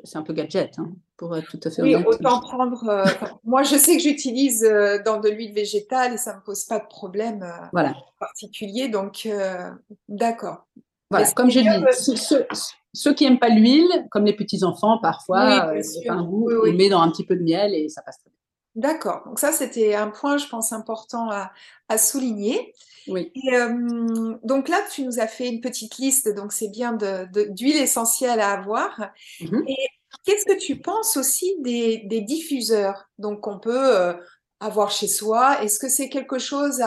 c'est 0.04 0.18
un 0.18 0.24
peu 0.24 0.34
gadget, 0.34 0.80
hein, 0.80 0.92
pour 1.18 1.38
être 1.38 1.48
tout 1.48 1.60
à 1.64 1.70
fait 1.70 1.82
oui, 1.84 1.96
autant 1.96 2.40
prendre. 2.42 2.90
Euh, 2.90 3.06
moi, 3.44 3.64
je 3.64 3.76
sais 3.76 3.96
que 3.96 4.02
j'utilise 4.02 4.62
dans 5.06 5.20
de 5.20 5.30
l'huile 5.30 5.54
végétale 5.54 6.14
et 6.14 6.18
ça 6.18 6.34
ne 6.34 6.38
me 6.38 6.44
pose 6.44 6.66
pas 6.66 6.80
de 6.80 6.88
problème 6.88 7.46
voilà. 7.72 7.96
particulier. 8.20 8.90
Donc, 8.90 9.28
d'accord. 10.08 10.68
Voilà, 11.12 11.32
comme 11.32 11.52
je 11.52 11.60
dis, 11.60 12.48
ceux, 12.94 13.14
qui 13.14 13.24
n'aiment 13.26 13.40
pas 13.40 13.50
l'huile, 13.50 14.08
comme 14.10 14.26
les 14.26 14.36
petits-enfants, 14.36 14.98
parfois, 15.00 15.74
on 16.10 16.74
met 16.74 16.90
dans 16.90 17.02
un 17.02 17.12
petit 17.12 17.26
peu 17.26 17.36
de 17.36 17.44
miel 17.44 17.76
et 17.76 17.88
ça 17.90 18.02
passe 18.02 18.18
très 18.18 18.32
bien. 18.32 18.43
D'accord. 18.76 19.24
Donc 19.26 19.40
ça, 19.40 19.52
c'était 19.52 19.96
un 19.96 20.10
point, 20.10 20.38
je 20.38 20.48
pense, 20.48 20.74
important 20.74 21.30
à, 21.30 21.52
souligner. 21.98 22.74
Oui. 23.08 23.32
donc 24.44 24.68
là, 24.68 24.82
tu 24.92 25.04
nous 25.04 25.20
as 25.20 25.28
fait 25.28 25.48
une 25.48 25.62
petite 25.62 25.98
liste, 25.98 26.34
donc 26.34 26.54
c'est 26.54 26.70
bien 26.70 26.94
d'huile 26.94 27.78
de, 27.78 27.84
essentielle 27.84 28.40
à 28.40 28.54
avoir. 28.54 29.12
Mmh 29.42 29.62
Et 29.68 29.90
Qu'est-ce 30.26 30.46
que 30.46 30.58
tu 30.58 30.80
penses 30.80 31.18
aussi 31.18 31.56
des, 31.60 32.22
diffuseurs 32.22 33.10
donc 33.18 33.42
qu'on 33.42 33.60
peut 33.60 33.98
euh, 33.98 34.14
avoir 34.60 34.92
chez 34.92 35.08
soi? 35.08 35.62
Est-ce 35.64 35.80
que 35.80 35.90
c'est 35.90 36.10
quelque 36.10 36.40
chose 36.40 36.82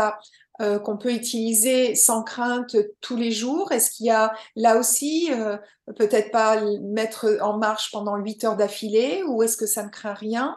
euh, 0.62 0.79
qu'on 0.79 0.96
peut 0.96 1.12
utiliser 1.12 1.94
sans 1.94 2.22
crainte 2.22 2.77
tous 3.01 3.16
les 3.16 3.33
jours? 3.33 3.72
Est-ce 3.72 3.90
qu'il 3.90 4.07
y 4.07 4.11
a 4.11 4.33
là 4.55 4.79
aussi 4.79 5.29
euh, 5.33 5.59
peut-être 5.96 6.31
pas 6.31 6.62
mettre 6.83 7.38
en 7.42 7.59
marche 7.59 7.90
pendant 7.90 8.16
8 8.16 8.44
heures 8.44 8.57
d'affilée 8.57 9.22
ou 9.27 9.42
est-ce 9.42 9.57
que 9.57 9.66
ça 9.66 9.83
ne 9.83 9.90
craint 9.90 10.14
rien? 10.14 10.57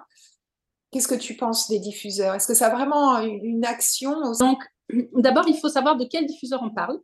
Qu'est-ce 0.91 1.07
que 1.07 1.15
tu 1.15 1.35
penses 1.35 1.69
des 1.69 1.79
diffuseurs? 1.79 2.33
Est-ce 2.35 2.47
que 2.47 2.53
ça 2.53 2.67
a 2.67 2.75
vraiment 2.75 3.19
une 3.19 3.65
action 3.65 4.13
Donc, 4.39 4.63
d'abord, 5.13 5.47
il 5.47 5.55
faut 5.55 5.69
savoir 5.69 5.97
de 5.97 6.05
quel 6.09 6.25
diffuseur 6.25 6.61
on 6.63 6.71
parle 6.71 6.99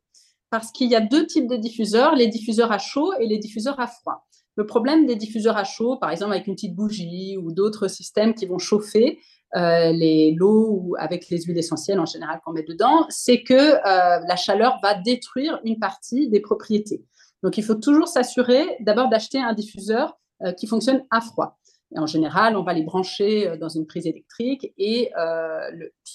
parce 0.49 0.71
qu'il 0.71 0.89
y 0.89 0.95
a 0.95 1.01
deux 1.01 1.25
types 1.27 1.47
de 1.47 1.55
diffuseurs, 1.55 2.15
les 2.15 2.27
diffuseurs 2.27 2.71
à 2.71 2.77
chaud 2.77 3.13
et 3.19 3.27
les 3.27 3.37
diffuseurs 3.37 3.79
à 3.79 3.87
froid. 3.87 4.25
Le 4.55 4.65
problème 4.65 5.05
des 5.05 5.15
diffuseurs 5.15 5.57
à 5.57 5.65
chaud, 5.65 5.97
par 5.97 6.11
exemple 6.11 6.31
avec 6.31 6.47
une 6.47 6.55
petite 6.55 6.75
bougie 6.75 7.37
ou 7.37 7.51
d'autres 7.51 7.89
systèmes 7.89 8.33
qui 8.33 8.45
vont 8.45 8.57
chauffer 8.57 9.19
euh, 9.55 9.91
les 9.91 10.33
l'eau 10.33 10.69
ou 10.69 10.95
avec 10.97 11.29
les 11.29 11.41
huiles 11.41 11.57
essentielles 11.57 11.99
en 11.99 12.05
général 12.05 12.39
qu'on 12.43 12.53
met 12.53 12.63
dedans, 12.63 13.05
c'est 13.09 13.43
que 13.43 13.53
euh, 13.53 14.19
la 14.27 14.35
chaleur 14.35 14.79
va 14.81 14.95
détruire 14.95 15.59
une 15.63 15.77
partie 15.77 16.29
des 16.29 16.39
propriétés. 16.39 17.03
Donc 17.43 17.57
il 17.57 17.63
faut 17.63 17.75
toujours 17.75 18.07
s'assurer 18.07 18.65
d'abord 18.79 19.09
d'acheter 19.09 19.39
un 19.39 19.53
diffuseur 19.53 20.17
euh, 20.43 20.53
qui 20.53 20.67
fonctionne 20.67 21.03
à 21.11 21.21
froid. 21.21 21.57
En 21.97 22.07
général, 22.07 22.57
on 22.57 22.63
va 22.63 22.73
les 22.73 22.83
brancher 22.83 23.57
dans 23.57 23.69
une 23.69 23.85
prise 23.85 24.05
électrique 24.05 24.73
et 24.77 25.11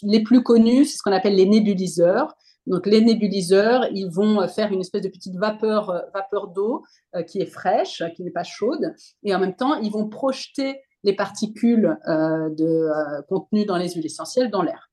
les 0.03 0.23
plus 0.23 0.43
connus, 0.43 0.85
c'est 0.87 0.99
ce 0.99 1.03
qu'on 1.03 1.13
appelle 1.13 1.35
les 1.35 1.47
nébuliseurs. 1.47 2.37
Donc, 2.67 2.87
les 2.87 3.01
nébuliseurs, 3.01 3.87
ils 3.93 4.09
vont 4.09 4.43
euh, 4.43 4.47
faire 4.47 4.73
une 4.73 4.81
espèce 4.81 5.03
de 5.03 5.09
petite 5.09 5.37
vapeur, 5.37 5.91
euh, 5.91 6.01
vapeur 6.15 6.49
d'eau 6.49 6.85
euh, 7.17 7.23
qui 7.23 7.41
est 7.41 7.47
fraîche, 7.47 8.03
qui 8.15 8.23
n'est 8.23 8.31
pas 8.31 8.45
chaude, 8.45 8.95
et 9.23 9.35
en 9.35 9.41
même 9.41 9.57
temps, 9.57 9.75
ils 9.81 9.91
vont 9.91 10.09
projeter 10.09 10.81
les 11.03 11.15
particules 11.17 11.97
de, 12.07 13.23
contenues 13.27 13.65
dans 13.65 13.79
les 13.79 13.89
huiles 13.89 14.05
essentielles 14.05 14.51
dans 14.51 14.61
l'air. 14.61 14.91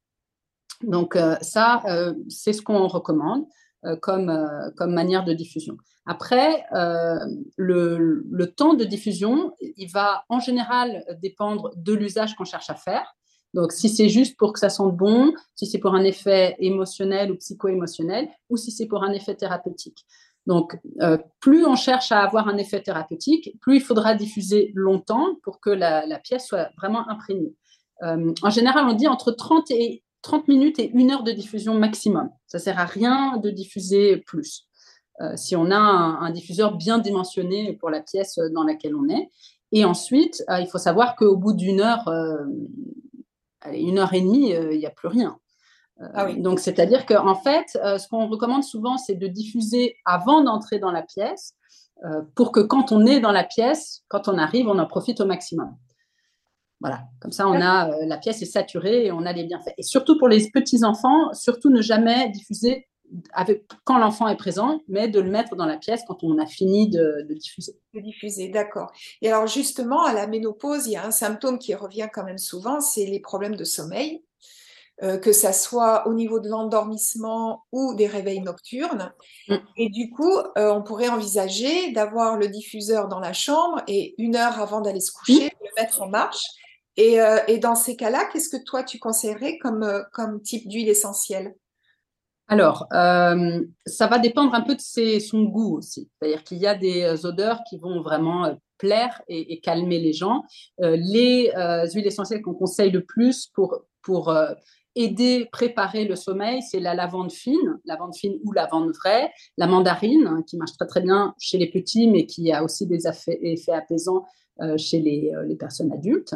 Donc, 0.82 1.18
ça, 1.42 1.84
c'est 2.30 2.54
ce 2.54 2.62
qu'on 2.62 2.88
recommande 2.88 3.44
comme, 4.02 4.32
comme 4.76 4.94
manière 4.94 5.24
de 5.24 5.34
diffusion. 5.34 5.78
Après, 6.06 6.66
le, 6.72 8.24
le, 8.30 8.48
temps 8.48 8.74
de 8.74 8.84
diffusion, 8.84 9.54
il 9.60 9.88
va 9.88 10.24
en 10.30 10.40
général 10.40 11.04
dépendre 11.22 11.72
de 11.76 11.94
l'usage 11.94 12.36
qu'on 12.36 12.46
cherche 12.46 12.70
à 12.70 12.76
faire. 12.76 13.16
Donc, 13.54 13.72
si 13.72 13.90
c'est 13.90 14.10
juste 14.10 14.38
pour 14.38 14.54
que 14.54 14.60
ça 14.60 14.70
sente 14.70 14.96
bon, 14.96 15.34
si 15.56 15.66
c'est 15.66 15.80
pour 15.80 15.96
un 15.96 16.04
effet 16.04 16.56
émotionnel 16.60 17.32
ou 17.32 17.36
psycho-émotionnel, 17.38 18.30
ou 18.50 18.58
si 18.58 18.72
c'est 18.72 18.86
pour 18.86 19.04
un 19.04 19.14
effet 19.14 19.36
thérapeutique. 19.36 20.06
Donc, 20.46 20.78
euh, 21.02 21.18
plus 21.42 21.66
on 21.66 21.76
cherche 21.76 22.12
à 22.12 22.22
avoir 22.22 22.48
un 22.48 22.58
effet 22.58 22.82
thérapeutique, 22.82 23.58
plus 23.60 23.78
il 23.78 23.82
faudra 23.82 24.16
diffuser 24.16 24.72
longtemps 24.76 25.36
pour 25.44 25.60
que 25.60 25.70
la, 25.70 26.20
pièce 26.20 26.48
soit 26.48 26.70
vraiment 26.78 27.08
imprégnée. 27.10 27.54
Euh, 28.04 28.34
en 28.42 28.50
général, 28.50 28.86
on 28.86 28.94
dit 28.94 29.08
entre 29.08 29.32
30, 29.32 29.72
et, 29.72 30.04
30 30.28 30.48
minutes 30.48 30.80
et 30.80 30.92
une 30.92 31.12
heure 31.12 31.24
de 31.24 31.32
diffusion 31.32 31.74
maximum. 31.74 32.30
Ça 32.48 32.58
ne 32.58 32.64
sert 32.64 32.80
à 32.80 32.86
rien 32.86 33.38
de 33.38 33.50
diffuser 33.50 34.18
plus. 34.18 34.68
Euh, 35.22 35.36
si 35.36 35.56
on 35.56 35.72
a 35.72 35.78
un, 35.78 36.22
un, 36.22 36.30
diffuseur 36.32 36.76
bien 36.76 37.00
dimensionné 37.00 37.74
pour 37.74 37.90
la 37.90 38.02
pièce 38.02 38.38
dans 38.54 38.64
laquelle 38.64 38.96
on 38.96 39.10
est. 39.10 39.30
Et 39.72 39.84
ensuite, 39.84 40.44
il 40.50 40.68
faut 40.68 40.78
savoir 40.78 41.16
qu'au 41.16 41.36
bout 41.36 41.54
d'une 41.54 41.82
heure, 41.82 42.08
une 43.74 44.00
heure 44.00 44.14
et 44.14 44.22
demie, 44.22 44.54
euh, 44.54 44.74
il 44.74 44.80
n'y 44.80 44.86
a 44.86 44.92
plus 44.92 45.08
rien. 45.08 45.38
Euh, 46.02 46.08
ah 46.14 46.34
donc, 46.34 46.60
c'est-à-dire 46.60 47.06
qu'en 47.06 47.36
fait, 47.36 47.78
euh, 47.84 47.98
ce 47.98 48.08
qu'on 48.08 48.28
recommande 48.28 48.64
souvent, 48.64 48.98
c'est 48.98 49.16
de 49.16 49.28
diffuser 49.28 49.96
avant 50.06 50.44
d'entrer 50.44 50.80
dans 50.80 50.92
la 50.92 51.02
pièce 51.02 51.54
pour 52.36 52.52
que 52.52 52.60
quand 52.60 52.92
on 52.92 53.08
est 53.08 53.20
dans 53.20 53.32
la 53.32 53.44
pièce, 53.44 54.04
quand 54.08 54.28
on 54.28 54.38
arrive, 54.38 54.68
on 54.68 54.78
en 54.78 54.86
profite 54.86 55.20
au 55.20 55.26
maximum. 55.26 55.76
Voilà, 56.80 57.02
comme 57.20 57.32
ça, 57.32 57.48
on 57.48 57.60
a 57.60 57.90
la 58.06 58.18
pièce 58.18 58.42
est 58.42 58.46
saturée 58.46 59.06
et 59.06 59.12
on 59.12 59.26
a 59.26 59.34
les 59.34 59.46
bienfaits. 59.46 59.74
Et 59.78 59.84
surtout 59.84 60.18
pour 60.20 60.28
les 60.28 60.50
petits 60.52 60.84
enfants, 60.84 61.34
surtout 61.34 61.70
ne 61.70 61.82
jamais 61.82 62.30
diffuser 62.30 62.88
avec, 63.34 63.66
quand 63.84 63.98
l'enfant 63.98 64.28
est 64.28 64.36
présent, 64.36 64.82
mais 64.88 65.08
de 65.08 65.20
le 65.20 65.30
mettre 65.30 65.56
dans 65.56 65.66
la 65.66 65.78
pièce 65.78 66.02
quand 66.08 66.24
on 66.24 66.38
a 66.40 66.46
fini 66.46 66.90
de, 66.90 67.26
diffuser. 67.30 67.74
De 67.94 68.02
diffuser, 68.02 68.50
d'accord. 68.50 68.92
Et 69.22 69.30
alors 69.30 69.48
justement, 69.48 70.04
à 70.04 70.14
la 70.14 70.28
ménopause, 70.28 70.88
il 70.88 70.92
y 70.92 70.96
a 70.96 71.06
un 71.06 71.12
symptôme 71.12 71.60
qui 71.60 71.74
revient 71.74 72.10
quand 72.12 72.24
même 72.24 72.38
souvent, 72.38 72.80
c'est 72.82 73.06
les 73.06 73.20
problèmes 73.20 73.56
de 73.56 73.64
sommeil, 73.64 74.24
euh, 75.04 75.18
que 75.18 75.32
ça 75.32 75.54
soit 75.54 76.08
au 76.08 76.14
niveau 76.14 76.40
de 76.40 76.50
l'endormissement 76.50 77.66
ou 77.72 77.94
des 77.96 78.08
réveils 78.08 78.42
nocturnes. 78.42 79.14
Mm. 79.48 79.56
Et 79.78 79.90
du 79.90 80.10
coup, 80.10 80.38
euh, 80.58 80.74
on 80.74 80.82
pourrait 80.82 81.10
envisager 81.10 81.92
d'avoir 81.92 82.36
le 82.38 82.48
diffuseur 82.48 83.08
dans 83.08 83.20
la 83.20 83.34
chambre 83.34 83.82
et 83.88 84.16
une 84.18 84.36
heure 84.36 84.60
avant 84.60 84.82
d'aller 84.82 85.02
se 85.02 85.12
coucher, 85.12 85.46
mm. 85.46 85.50
le 85.62 85.82
mettre 85.82 86.02
en 86.02 86.10
marche. 86.10 86.46
Et, 86.98 87.22
euh, 87.22 87.38
et 87.48 87.60
dans 87.60 87.76
ces 87.76 87.96
cas-là, 87.96 88.28
qu'est-ce 88.32 88.50
que 88.50 88.64
toi 88.64 88.84
tu 88.84 89.00
conseillerais 89.00 89.58
comme, 89.60 90.06
comme 90.12 90.42
type 90.42 90.68
d'huile 90.68 90.90
essentielle? 90.90 91.56
Alors, 92.50 92.88
euh, 92.94 93.66
ça 93.86 94.08
va 94.08 94.20
dépendre 94.20 94.54
un 94.54 94.62
peu 94.62 94.76
de 94.76 95.20
son 95.20 95.44
goût 95.44 95.78
aussi. 95.78 96.10
C'est-à-dire 96.20 96.44
qu'il 96.44 96.60
y 96.60 96.68
a 96.68 96.76
des 96.76 97.04
euh, 97.04 97.28
odeurs 97.28 97.60
qui 97.70 97.78
vont 97.78 98.02
vraiment 98.02 98.46
euh, 98.46 98.54
plaire 98.78 99.22
et, 99.28 99.60
calmer 99.60 100.00
les 100.00 100.14
gens. 100.14 100.44
les 100.78 101.52
huiles 101.96 102.06
essentielles 102.06 102.44
qu'on 102.44 102.54
conseille 102.54 102.92
le 102.92 103.04
plus 103.04 103.48
pour, 103.48 103.86
pour 104.04 104.32
aider, 104.94 105.50
préparer 105.52 106.06
le 106.06 106.16
sommeil, 106.16 106.62
c'est 106.62 106.80
la 106.80 106.94
lavande 106.94 107.32
fine, 107.32 107.80
lavande 107.86 108.16
fine 108.16 108.38
ou 108.44 108.52
lavande 108.52 108.92
vraie, 108.92 109.32
la 109.58 109.66
mandarine, 109.66 110.28
hein, 110.28 110.44
qui 110.48 110.58
marche 110.58 110.74
très 110.78 110.86
très 110.86 111.02
bien 111.02 111.34
chez 111.40 111.58
les 111.58 111.72
petits, 111.72 112.08
mais 112.08 112.28
qui 112.28 112.52
a 112.52 112.64
aussi 112.64 112.86
des 112.86 113.08
effets, 113.08 113.58
apaisants 113.72 114.26
chez 114.78 115.00
les, 115.00 115.32
les, 115.46 115.56
personnes 115.56 115.92
adultes. 115.92 116.36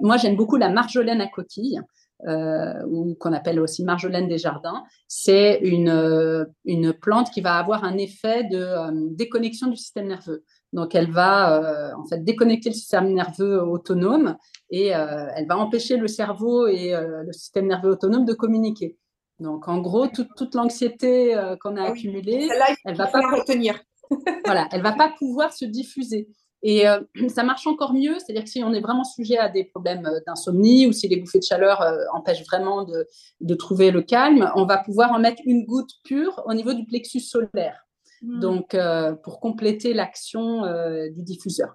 moi, 0.00 0.16
j'aime 0.16 0.36
beaucoup 0.36 0.56
la 0.56 0.70
marjolaine 0.70 1.20
à 1.20 1.26
coquille. 1.26 1.80
Euh, 2.26 2.82
ou 2.86 3.14
qu'on 3.14 3.34
appelle 3.34 3.60
aussi 3.60 3.84
marjolaine 3.84 4.26
des 4.26 4.38
jardins, 4.38 4.84
c'est 5.06 5.58
une, 5.58 5.90
euh, 5.90 6.46
une 6.64 6.94
plante 6.94 7.30
qui 7.30 7.42
va 7.42 7.56
avoir 7.56 7.84
un 7.84 7.98
effet 7.98 8.44
de 8.44 8.56
euh, 8.56 8.90
déconnexion 9.10 9.66
du 9.66 9.76
système 9.76 10.06
nerveux. 10.06 10.42
Donc, 10.72 10.94
elle 10.94 11.10
va 11.10 11.94
en 11.96 12.06
fait 12.06 12.24
déconnecter 12.24 12.70
le 12.70 12.74
système 12.74 13.12
nerveux 13.12 13.62
autonome 13.62 14.36
et 14.68 14.88
elle 14.88 15.46
va 15.46 15.56
empêcher 15.56 15.96
le 15.96 16.08
cerveau 16.08 16.66
et 16.66 16.92
le 16.92 17.32
système 17.32 17.66
nerveux 17.66 17.92
autonome 17.92 18.26
de 18.26 18.34
communiquer. 18.34 18.98
Donc, 19.38 19.68
en 19.68 19.78
gros, 19.78 20.06
toute, 20.08 20.54
l'anxiété 20.54 21.34
qu'on 21.62 21.76
a 21.76 21.82
ah 21.84 21.90
accumulée, 21.92 22.48
elle 22.84 22.96
va 22.96 23.06
pas 23.06 23.20
retenir. 23.30 23.80
voilà, 24.44 24.68
elle 24.72 24.82
va 24.82 24.92
pas 24.92 25.14
pouvoir 25.16 25.52
se 25.52 25.64
diffuser. 25.64 26.28
Et 26.62 26.88
euh, 26.88 27.00
ça 27.28 27.42
marche 27.42 27.66
encore 27.66 27.92
mieux, 27.92 28.18
c'est-à-dire 28.18 28.44
que 28.44 28.50
si 28.50 28.62
on 28.62 28.72
est 28.72 28.80
vraiment 28.80 29.04
sujet 29.04 29.38
à 29.38 29.48
des 29.48 29.64
problèmes 29.64 30.06
euh, 30.06 30.20
d'insomnie 30.26 30.86
ou 30.86 30.92
si 30.92 31.08
les 31.08 31.16
bouffées 31.16 31.38
de 31.38 31.44
chaleur 31.44 31.82
euh, 31.82 32.04
empêchent 32.12 32.44
vraiment 32.44 32.84
de, 32.84 33.06
de, 33.40 33.54
trouver 33.54 33.90
le 33.90 34.02
calme, 34.02 34.50
on 34.54 34.66
va 34.66 34.78
pouvoir 34.78 35.12
en 35.12 35.18
mettre 35.18 35.42
une 35.44 35.64
goutte 35.64 35.92
pure 36.04 36.42
au 36.46 36.54
niveau 36.54 36.72
du 36.72 36.84
plexus 36.84 37.20
solaire, 37.20 37.86
mmh. 38.22 38.40
donc 38.40 38.76
pour 39.22 39.40
compléter 39.40 39.94
l'action 39.94 40.62
du 41.10 41.22
diffuseur. 41.22 41.74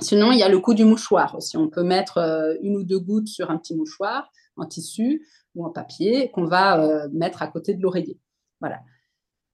Sinon, 0.00 0.32
il 0.32 0.38
y 0.38 0.42
a 0.42 0.48
le 0.48 0.58
coup 0.58 0.74
du 0.74 0.84
mouchoir 0.84 1.34
aussi. 1.34 1.56
On 1.56 1.68
peut 1.68 1.82
mettre 1.82 2.18
une 2.62 2.76
ou 2.76 2.84
deux 2.84 2.98
gouttes 2.98 3.28
sur 3.28 3.50
un 3.50 3.58
petit 3.58 3.74
mouchoir 3.74 4.30
en 4.56 4.66
tissu 4.66 5.26
ou 5.54 5.64
en 5.64 5.70
papier 5.70 6.30
qu'on 6.30 6.44
va 6.44 7.08
mettre 7.12 7.42
à 7.42 7.48
côté 7.48 7.74
de 7.74 7.82
l'oreiller. 7.82 8.18
Voilà 8.60 8.80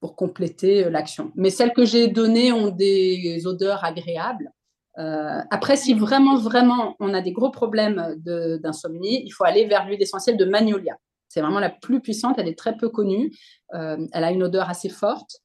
pour 0.00 0.16
compléter 0.16 0.84
euh, 0.84 0.90
l'action. 0.90 1.32
Mais 1.34 1.50
celles 1.50 1.72
que 1.72 1.84
j'ai 1.84 2.08
données 2.08 2.52
ont 2.52 2.70
des 2.70 3.46
odeurs 3.46 3.84
agréables. 3.84 4.50
Euh, 4.98 5.40
après, 5.50 5.76
si 5.76 5.94
vraiment, 5.94 6.38
vraiment, 6.38 6.96
on 7.00 7.12
a 7.12 7.20
des 7.20 7.32
gros 7.32 7.50
problèmes 7.50 8.14
d'insomnie, 8.16 9.22
il 9.24 9.30
faut 9.30 9.44
aller 9.44 9.66
vers 9.66 9.86
l'huile 9.86 10.00
essentielle 10.00 10.36
de 10.36 10.44
magnolia. 10.44 10.96
C'est 11.28 11.42
vraiment 11.42 11.60
la 11.60 11.70
plus 11.70 12.00
puissante, 12.00 12.36
elle 12.38 12.48
est 12.48 12.58
très 12.58 12.76
peu 12.76 12.88
connue. 12.88 13.30
Euh, 13.74 14.06
elle 14.12 14.24
a 14.24 14.30
une 14.30 14.42
odeur 14.42 14.70
assez 14.70 14.88
forte, 14.88 15.36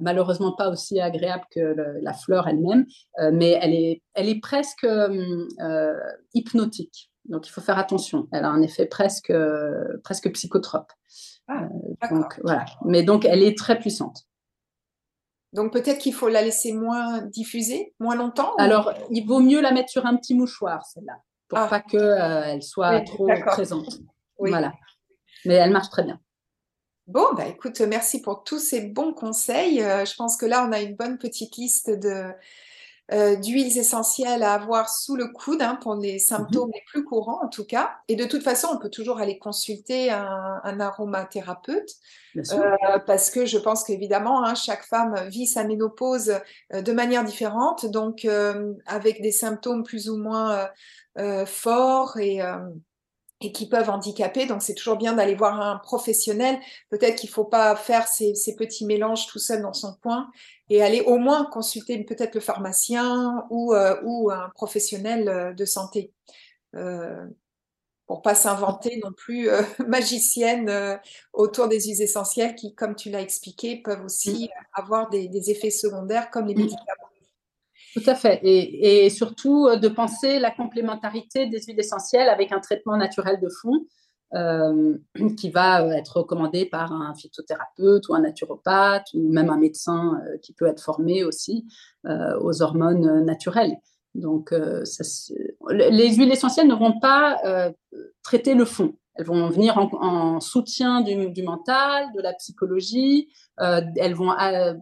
malheureusement 0.00 0.52
pas 0.52 0.70
aussi 0.70 0.98
agréable 0.98 1.44
que 1.50 1.76
la 2.00 2.14
fleur 2.14 2.48
elle-même, 2.48 2.86
mais 3.32 3.58
elle 3.60 3.74
est, 3.74 4.02
elle 4.14 4.30
est 4.30 4.40
presque 4.40 4.86
hypnotique. 6.32 7.10
Donc 7.28 7.46
il 7.48 7.50
faut 7.50 7.60
faire 7.60 7.78
attention. 7.78 8.28
Elle 8.32 8.44
a 8.44 8.50
un 8.50 8.62
effet 8.62 8.86
presque, 8.86 9.32
presque 10.02 10.32
psychotrope. 10.32 10.92
Ah, 11.48 11.62
euh, 11.62 12.08
donc, 12.10 12.40
voilà. 12.42 12.64
Mais 12.84 13.02
donc, 13.02 13.24
elle 13.24 13.42
est 13.42 13.56
très 13.56 13.78
puissante. 13.78 14.26
Donc, 15.52 15.72
peut-être 15.72 15.98
qu'il 15.98 16.12
faut 16.12 16.28
la 16.28 16.42
laisser 16.42 16.72
moins 16.72 17.22
diffuser, 17.22 17.94
moins 18.00 18.16
longtemps 18.16 18.54
Alors, 18.56 18.92
il 19.10 19.26
vaut 19.26 19.40
mieux 19.40 19.60
la 19.60 19.72
mettre 19.72 19.90
sur 19.90 20.04
un 20.04 20.16
petit 20.16 20.34
mouchoir, 20.34 20.84
celle-là, 20.86 21.14
pour 21.48 21.58
ah. 21.58 21.68
pas 21.68 21.80
qu'elle 21.80 22.00
euh, 22.00 22.60
soit 22.60 23.00
trop 23.02 23.28
présente. 23.46 24.00
Voilà. 24.38 24.74
Mais 25.46 25.54
elle 25.54 25.70
marche 25.70 25.88
très 25.88 26.02
bien. 26.02 26.20
Bon, 27.06 27.24
bah 27.34 27.46
écoute, 27.46 27.80
merci 27.80 28.20
pour 28.20 28.44
tous 28.44 28.58
ces 28.58 28.82
bons 28.82 29.14
conseils. 29.14 29.82
Euh, 29.82 30.04
je 30.04 30.14
pense 30.14 30.36
que 30.36 30.44
là, 30.44 30.66
on 30.68 30.72
a 30.72 30.82
une 30.82 30.94
bonne 30.94 31.16
petite 31.16 31.56
liste 31.56 31.88
de, 31.88 32.30
euh, 33.12 33.36
d'huiles 33.36 33.78
essentielles 33.78 34.42
à 34.42 34.54
avoir 34.54 34.88
sous 34.88 35.14
le 35.14 35.28
coude 35.28 35.62
hein, 35.62 35.78
pour 35.80 35.94
les 35.94 36.18
symptômes 36.18 36.68
mhm. 36.68 36.74
les 36.74 36.82
plus 36.88 37.04
courants 37.04 37.44
en 37.44 37.48
tout 37.48 37.64
cas. 37.64 37.98
Et 38.08 38.16
de 38.16 38.24
toute 38.24 38.42
façon, 38.42 38.68
on 38.72 38.78
peut 38.78 38.90
toujours 38.90 39.20
aller 39.20 39.38
consulter 39.38 40.10
un, 40.10 40.80
aromathérapeute 40.80 41.88
euh, 42.36 42.98
parce 43.06 43.30
que 43.30 43.46
je 43.46 43.58
pense 43.58 43.84
qu'évidemment, 43.84 44.44
hein, 44.44 44.56
chaque 44.56 44.82
femme 44.82 45.28
vit 45.28 45.46
sa 45.46 45.62
ménopause 45.62 46.34
euh, 46.74 46.82
de 46.82 46.92
manière 46.92 47.24
différente, 47.24 47.86
donc 47.86 48.26
avec 48.86 49.22
des 49.22 49.32
symptômes 49.32 49.84
plus 49.84 50.10
ou 50.10 50.16
moins 50.16 50.68
forts 51.46 52.18
et 52.18 52.40
et 53.40 53.52
qui 53.52 53.68
peuvent 53.68 53.90
handicaper. 53.90 54.46
Donc, 54.46 54.62
c'est 54.62 54.74
toujours 54.74 54.96
bien 54.96 55.12
d'aller 55.12 55.34
voir 55.34 55.60
un 55.60 55.76
professionnel. 55.76 56.58
Peut-être 56.88 57.16
qu'il 57.16 57.28
ne 57.28 57.34
faut 57.34 57.44
pas 57.44 57.76
faire 57.76 58.08
ces, 58.08 58.32
petits 58.56 58.86
mélanges 58.86 59.26
tout 59.26 59.38
seul 59.38 59.62
dans 59.62 59.74
son 59.74 59.94
coin 60.02 60.30
et 60.70 60.82
aller 60.82 61.02
au 61.02 61.18
moins 61.18 61.44
consulter 61.44 62.02
peut-être 62.04 62.34
le 62.34 62.40
pharmacien 62.40 63.44
ou, 63.50 63.74
euh, 63.74 64.00
ou 64.04 64.30
un 64.30 64.50
professionnel 64.54 65.28
euh, 65.28 65.52
de 65.52 65.64
santé. 65.64 66.12
Euh, 66.74 67.26
pour 68.06 68.22
pas 68.22 68.36
s'inventer 68.36 69.00
non 69.02 69.12
plus 69.12 69.50
euh, 69.50 69.62
magicienne 69.86 71.00
autour 71.32 71.68
des 71.68 71.80
huiles 71.80 72.02
essentielles 72.02 72.54
qui, 72.54 72.74
comme 72.74 72.94
tu 72.94 73.10
l'as 73.10 73.20
expliqué, 73.20 73.82
peuvent 73.82 74.04
aussi 74.04 74.44
mmh. 74.44 74.80
avoir 74.80 75.08
des, 75.10 75.28
des, 75.28 75.50
effets 75.50 75.70
secondaires 75.70 76.30
comme 76.30 76.46
les 76.46 76.54
mmh. 76.54 76.58
médicaments. 76.58 77.05
Tout 77.96 78.10
à 78.10 78.14
fait. 78.14 78.40
Et, 78.42 79.08
surtout 79.08 79.68
euh, 79.68 79.76
de 79.76 79.88
penser 79.88 80.38
la 80.38 80.50
complémentarité 80.50 81.46
des 81.46 81.62
huiles 81.62 81.80
essentielles 81.80 82.28
avec 82.28 82.52
un 82.52 82.60
traitement 82.60 82.96
naturel 82.98 83.40
de 83.40 83.48
fond 83.48 83.86
euh, 84.34 84.98
qui 85.38 85.48
va 85.48 85.82
euh, 85.82 85.92
être 85.92 86.18
recommandé 86.18 86.66
par 86.66 86.92
un 86.92 87.14
phytothérapeute 87.14 88.06
ou 88.08 88.14
un 88.14 88.20
naturopathe 88.20 89.06
ou 89.14 89.32
même 89.32 89.48
un 89.48 89.56
médecin 89.56 90.20
qui 90.42 90.52
peut 90.52 90.66
être 90.66 90.82
formé 90.82 91.24
aussi 91.24 91.66
aux 92.04 92.62
hormones 92.62 93.24
naturelles. 93.24 93.76
Donc, 94.16 94.52
les 95.70 96.14
huiles 96.14 96.32
essentielles 96.32 96.68
ne 96.68 96.74
vont 96.74 96.98
pas 96.98 97.72
traiter 98.22 98.54
le 98.54 98.64
fond. 98.64 98.94
Elles 99.16 99.24
vont 99.24 99.48
venir 99.48 99.78
en, 99.78 100.40
soutien 100.40 101.00
du, 101.00 101.42
mental, 101.42 102.12
de 102.14 102.20
la 102.20 102.34
psychologie. 102.34 103.28
Euh, 103.60 103.80
elles 103.96 104.14
vont, 104.14 104.32
euh, 104.32 104.74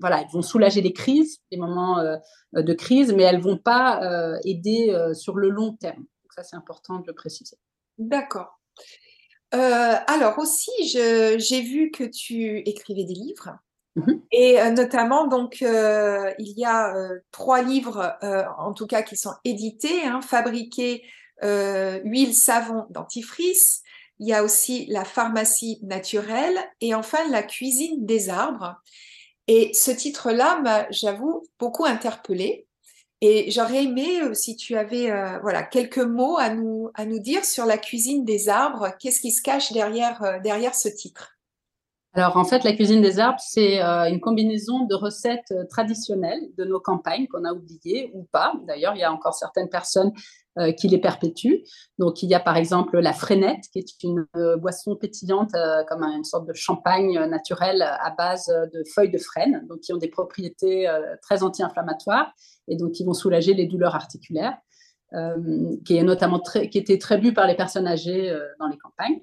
voilà, 0.00 0.22
elles 0.22 0.30
vont 0.32 0.42
soulager 0.42 0.80
les 0.80 0.92
crises, 0.92 1.38
les 1.52 1.58
moments 1.58 2.00
euh, 2.00 2.16
de 2.52 2.72
crise, 2.72 3.12
mais 3.12 3.22
elles 3.22 3.40
vont 3.40 3.58
pas 3.58 4.00
aider 4.44 4.96
sur 5.14 5.36
le 5.36 5.50
long 5.50 5.74
terme. 5.74 5.98
Donc 5.98 6.32
ça, 6.34 6.42
c'est 6.42 6.56
important 6.56 6.98
de 6.98 7.06
le 7.06 7.14
préciser. 7.14 7.56
D'accord. 7.98 8.60
alors 9.52 10.38
aussi, 10.38 10.72
j'ai 10.84 11.60
vu 11.62 11.90
que 11.90 12.04
tu 12.04 12.58
écrivais 12.68 13.04
des 13.04 13.14
livres. 13.14 13.56
Mhm. 13.96 14.22
Et 14.30 14.70
notamment, 14.70 15.26
donc, 15.26 15.60
il 15.62 16.54
y 16.56 16.64
a 16.64 16.94
trois 17.32 17.62
livres, 17.62 18.16
en 18.58 18.72
tout 18.72 18.86
cas, 18.86 19.02
qui 19.02 19.16
sont 19.16 19.32
édités, 19.44 20.04
hein, 20.04 20.20
fabriqués 20.20 21.02
euh, 21.42 22.00
huile, 22.04 22.34
savon, 22.34 22.86
dentifrice. 22.90 23.82
Il 24.18 24.28
y 24.28 24.32
a 24.32 24.42
aussi 24.42 24.86
la 24.86 25.04
pharmacie 25.04 25.78
naturelle 25.82 26.58
et 26.80 26.94
enfin 26.94 27.28
la 27.30 27.42
cuisine 27.42 28.06
des 28.06 28.30
arbres. 28.30 28.76
Et 29.46 29.72
ce 29.74 29.90
titre-là 29.90 30.60
m'a, 30.60 30.86
j'avoue, 30.90 31.46
beaucoup 31.58 31.84
interpellée. 31.84 32.66
Et 33.20 33.50
j'aurais 33.50 33.84
aimé 33.84 34.20
euh, 34.22 34.34
si 34.34 34.56
tu 34.56 34.76
avais 34.76 35.10
euh, 35.10 35.38
voilà 35.40 35.62
quelques 35.62 35.98
mots 35.98 36.36
à 36.36 36.50
nous 36.50 36.90
à 36.94 37.06
nous 37.06 37.18
dire 37.18 37.44
sur 37.44 37.64
la 37.64 37.78
cuisine 37.78 38.24
des 38.24 38.48
arbres. 38.48 38.90
Qu'est-ce 38.98 39.20
qui 39.20 39.32
se 39.32 39.42
cache 39.42 39.72
derrière 39.72 40.40
derrière 40.42 40.74
ce 40.74 40.88
titre? 40.88 41.35
Alors 42.16 42.36
en 42.36 42.44
fait, 42.44 42.64
la 42.64 42.72
cuisine 42.72 43.02
des 43.02 43.18
arbres, 43.18 43.40
c'est 43.40 43.80
une 43.80 44.20
combinaison 44.20 44.86
de 44.86 44.94
recettes 44.94 45.52
traditionnelles 45.68 46.40
de 46.56 46.64
nos 46.64 46.80
campagnes 46.80 47.26
qu'on 47.28 47.44
a 47.44 47.52
oubliées 47.52 48.10
ou 48.14 48.26
pas. 48.32 48.54
D'ailleurs, 48.66 48.94
il 48.94 49.00
y 49.00 49.04
a 49.04 49.12
encore 49.12 49.34
certaines 49.34 49.68
personnes 49.68 50.12
euh, 50.58 50.72
qui 50.72 50.88
les 50.88 50.96
perpétue. 50.96 51.56
Donc, 51.98 52.22
il 52.22 52.30
y 52.30 52.34
a 52.34 52.40
par 52.40 52.56
exemple 52.56 52.98
la 52.98 53.12
frénette, 53.12 53.64
qui 53.70 53.78
est 53.78 54.02
une 54.02 54.26
euh, 54.36 54.56
boisson 54.56 54.96
pétillante 54.96 55.54
euh, 55.54 55.84
comme 55.86 56.02
une 56.02 56.24
sorte 56.24 56.48
de 56.48 56.54
champagne 56.54 57.18
naturel 57.26 57.82
à 57.82 58.08
base 58.16 58.46
de 58.46 58.82
feuilles 58.94 59.10
de 59.10 59.18
frêne, 59.18 59.66
donc 59.68 59.80
qui 59.80 59.92
ont 59.92 59.98
des 59.98 60.08
propriétés 60.08 60.88
très 61.20 61.42
anti-inflammatoires 61.42 62.32
et 62.68 62.76
donc 62.76 62.92
qui 62.92 63.04
vont 63.04 63.12
soulager 63.12 63.52
les 63.52 63.66
douleurs 63.66 63.94
articulaires. 63.94 64.56
Qui 65.84 65.96
est 65.96 66.02
notamment 66.02 66.40
très, 66.40 66.68
qui 66.68 66.78
était 66.78 66.98
très 66.98 67.18
bu 67.18 67.32
par 67.32 67.46
les 67.46 67.54
personnes 67.54 67.86
âgées 67.86 68.34
dans 68.58 68.66
les 68.66 68.76
campagnes, 68.76 69.20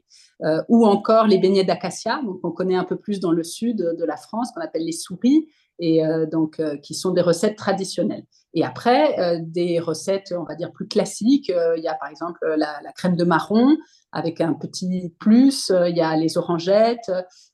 ou 0.69 0.85
encore 0.85 1.27
les 1.27 1.37
beignets 1.37 1.63
d'acacia, 1.63 2.21
donc 2.23 2.39
on 2.43 2.51
connaît 2.51 2.75
un 2.75 2.85
peu 2.85 2.95
plus 2.95 3.19
dans 3.19 3.31
le 3.31 3.43
sud 3.43 3.77
de 3.77 4.05
la 4.05 4.17
France, 4.17 4.51
qu'on 4.53 4.61
appelle 4.61 4.85
les 4.85 4.91
souris, 4.91 5.47
et 5.79 6.01
donc 6.31 6.61
qui 6.81 6.93
sont 6.93 7.11
des 7.11 7.21
recettes 7.21 7.57
traditionnelles. 7.57 8.25
Et 8.55 8.63
après, 8.63 9.19
euh, 9.19 9.39
des 9.41 9.79
recettes, 9.79 10.33
on 10.37 10.43
va 10.43 10.55
dire, 10.55 10.71
plus 10.71 10.87
classiques. 10.87 11.49
Euh, 11.49 11.75
il 11.77 11.83
y 11.83 11.87
a 11.87 11.95
par 11.95 12.09
exemple 12.09 12.39
la, 12.55 12.79
crème 12.95 13.15
de 13.15 13.23
marron 13.23 13.75
avec 14.11 14.41
un 14.41 14.53
petit 14.53 15.11
plus. 15.19 15.71
Euh, 15.71 15.89
il 15.89 15.97
y 15.97 16.01
a 16.01 16.15
les 16.15 16.37
orangettes. 16.37 17.11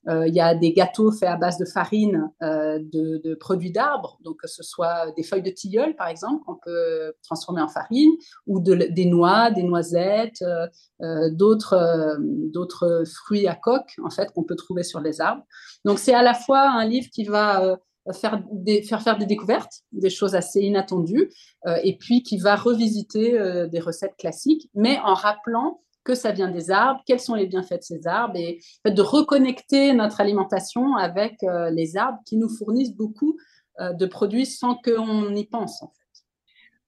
il 0.07 0.33
y 0.33 0.41
a 0.41 0.55
des 0.55 0.73
gâteaux 0.73 1.11
faits 1.11 1.29
à 1.29 1.37
base 1.37 1.57
de 1.57 1.65
farine 1.65 2.29
de, 2.41 3.35
produits 3.35 3.71
d'arbres. 3.71 4.17
Donc, 4.23 4.37
que 4.41 4.47
ce 4.47 4.63
soit 4.63 5.11
des 5.15 5.23
feuilles 5.23 5.43
de 5.43 5.51
tilleul, 5.51 5.95
par 5.95 6.07
exemple, 6.07 6.43
qu'on 6.45 6.57
peut 6.57 7.13
transformer 7.23 7.61
en 7.61 7.67
farine, 7.67 8.11
ou 8.47 8.59
des 8.59 9.05
noix, 9.05 9.51
des 9.51 9.63
noisettes, 9.63 10.43
d'autres, 11.31 12.17
d'autres 12.19 13.03
fruits 13.05 13.47
à 13.47 13.55
coque, 13.55 13.93
en 14.03 14.09
fait, 14.09 14.31
qu'on 14.33 14.43
peut 14.43 14.55
trouver 14.55 14.83
sur 14.83 14.99
les 14.99 15.21
arbres. 15.21 15.43
Donc, 15.85 15.99
c'est 15.99 16.15
à 16.15 16.23
la 16.23 16.33
fois 16.33 16.69
un 16.69 16.85
livre 16.85 17.07
qui 17.13 17.23
va 17.23 17.77
faire, 18.13 18.41
des, 18.51 18.81
faire 18.83 19.01
faire 19.01 19.17
des 19.17 19.25
découvertes, 19.25 19.83
des 19.91 20.09
choses 20.09 20.35
assez 20.35 20.61
inattendues, 20.61 21.29
euh, 21.67 21.77
et 21.83 21.97
puis 21.97 22.23
qui 22.23 22.37
va 22.37 22.55
revisiter 22.55 23.37
euh, 23.39 23.67
des 23.67 23.79
recettes 23.79 24.15
classiques, 24.17 24.69
mais 24.73 24.99
en 24.99 25.13
rappelant 25.13 25.81
que 26.03 26.15
ça 26.15 26.31
vient 26.31 26.49
des 26.49 26.71
arbres, 26.71 27.01
quels 27.05 27.19
sont 27.19 27.35
les 27.35 27.45
bienfaits 27.45 27.79
de 27.79 27.83
ces 27.83 28.07
arbres, 28.07 28.35
et 28.37 28.59
de 28.85 29.01
reconnecter 29.01 29.93
notre 29.93 30.21
alimentation 30.21 30.95
avec 30.95 31.43
euh, 31.43 31.69
les 31.69 31.97
arbres 31.97 32.19
qui 32.25 32.37
nous 32.37 32.49
fournissent 32.49 32.95
beaucoup 32.95 33.37
de 33.97 34.05
produits 34.07 34.45
sans 34.45 34.75
qu'on 34.75 35.33
y 35.33 35.45
pense. 35.45 35.81
En 35.81 35.87
fait. 35.87 36.23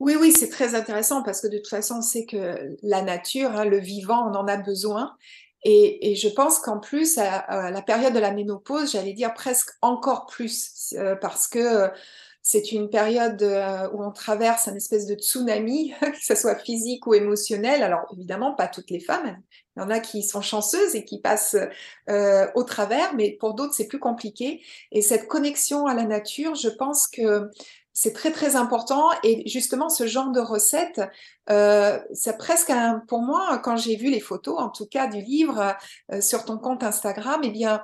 Oui, 0.02 0.18
oui, 0.20 0.34
c'est 0.34 0.50
très 0.50 0.76
intéressant 0.76 1.24
parce 1.24 1.40
que 1.40 1.48
de 1.48 1.56
toute 1.56 1.70
façon, 1.70 2.00
on 2.00 2.02
sait 2.02 2.26
que 2.26 2.76
la 2.84 3.02
nature, 3.02 3.52
hein, 3.52 3.64
le 3.64 3.78
vivant, 3.78 4.30
on 4.30 4.36
en 4.36 4.46
a 4.48 4.58
besoin. 4.58 5.16
Et, 5.64 6.16
je 6.16 6.28
pense 6.30 6.60
qu'en 6.60 6.80
plus, 6.80 7.18
à, 7.18 7.72
la 7.72 7.82
période 7.82 8.14
de 8.14 8.20
la 8.20 8.32
ménopause, 8.32 8.92
j'allais 8.92 9.14
dire 9.14 9.34
presque 9.34 9.70
encore 9.82 10.26
plus, 10.26 10.94
euh, 10.98 11.16
parce 11.16 11.48
que 11.48 11.90
c'est 12.44 12.72
une 12.72 12.90
période 12.90 13.44
euh, 13.44 13.88
où 13.94 14.04
on 14.04 14.12
traverse 14.12 14.68
un 14.68 14.76
espèce 14.76 15.06
de 15.06 15.14
tsunami, 15.14 15.94
que 16.02 16.20
ce 16.20 16.34
soit 16.34 16.56
physique 16.56 17.06
ou 17.06 17.14
émotionnel. 17.14 17.84
Alors 17.84 18.08
évidemment, 18.14 18.56
pas 18.56 18.68
toutes 18.68 18.90
les 18.90 19.00
femmes. 19.00 19.40
Il 19.76 19.82
y 19.82 19.84
en 19.84 19.90
a 19.90 20.00
qui 20.00 20.24
sont 20.24 20.42
chanceuses 20.42 20.96
et 20.96 21.06
qui 21.06 21.22
passent 21.22 21.56
euh, 22.10 22.48
au 22.56 22.64
travers, 22.64 23.14
mais 23.14 23.38
pour 23.40 23.54
d'autres, 23.54 23.74
c'est 23.74 23.88
plus 23.88 24.00
compliqué. 24.00 24.62
Et 24.92 25.02
cette 25.02 25.28
connexion 25.28 25.86
à 25.86 25.94
la 25.94 26.04
nature, 26.04 26.56
je 26.56 26.70
pense 26.70 27.08
que 27.08 27.50
c'est 27.94 28.14
très 28.14 28.32
très 28.32 28.56
important. 28.56 29.10
Et 29.24 29.48
justement 29.48 29.90
ce 29.90 30.08
genre 30.08 30.32
de 30.32 30.40
recette, 30.40 31.02
euh, 31.50 32.00
c'est 32.14 32.38
presque 32.38 32.70
un, 32.70 33.00
pour 33.08 33.22
moi 33.22 33.60
quand 33.60 33.78
j'ai 33.78 33.96
vu 33.96 34.10
les 34.10 34.20
photos, 34.20 34.60
en 34.60 34.70
tout 34.70 34.86
cas 34.86 35.08
du 35.08 35.22
livre 35.22 35.76
euh, 36.12 36.22
sur 36.22 36.46
ton 36.46 36.58
compte 36.58 36.84
Instagram, 36.84 37.42
eh 37.44 37.50
bien 37.50 37.84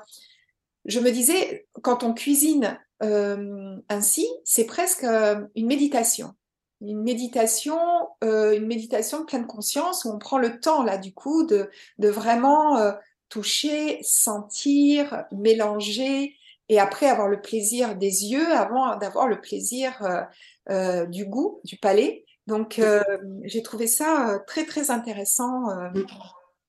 je 0.86 1.00
me 1.00 1.12
disais 1.12 1.68
quand 1.82 2.04
on 2.04 2.14
cuisine 2.14 2.80
euh, 3.04 3.76
ainsi, 3.90 4.28
c'est 4.46 4.66
presque 4.66 5.04
une 5.04 5.68
méditation, 5.68 6.34
une 6.82 7.04
méditation, 7.04 7.78
une 8.22 8.66
méditation 8.66 9.20
de 9.20 9.26
pleine 9.26 9.48
conscience 9.48 10.06
où 10.06 10.10
on 10.10 10.18
prend 10.18 10.38
le 10.38 10.60
temps 10.60 10.84
là 10.84 10.98
du 10.98 11.14
coup 11.14 11.46
de, 11.46 11.70
de 11.98 12.08
vraiment 12.08 12.94
toucher, 13.30 14.00
sentir, 14.04 15.26
mélanger, 15.32 16.37
et 16.70 16.80
après 16.80 17.08
avoir 17.08 17.28
le 17.28 17.42
plaisir 17.42 17.96
des 17.96 18.26
yeux 18.26 18.52
avant 18.52 18.96
d'avoir 18.98 19.28
le 19.28 19.40
plaisir 19.40 20.02
euh, 20.02 20.22
euh, 20.70 21.06
du 21.06 21.26
goût, 21.26 21.62
du 21.64 21.78
palais. 21.78 22.26
Donc 22.46 22.80
euh, 22.80 23.04
j'ai 23.44 23.62
trouvé 23.62 23.88
ça 23.88 24.40
très 24.48 24.66
très 24.66 24.92
intéressant 24.92 25.66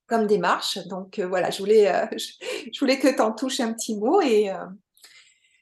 comme 0.07 0.27
démarche. 0.27 0.79
Donc 0.89 1.21
voilà, 1.21 1.51
je 1.51 1.59
voulais, 1.59 2.09
je, 2.17 2.79
voulais 2.81 2.99
que 2.99 3.09
tu 3.09 3.21
en 3.21 3.33
touches 3.33 3.61
un 3.61 3.73
petit 3.73 3.97
mot 3.97 4.21
et 4.21 4.51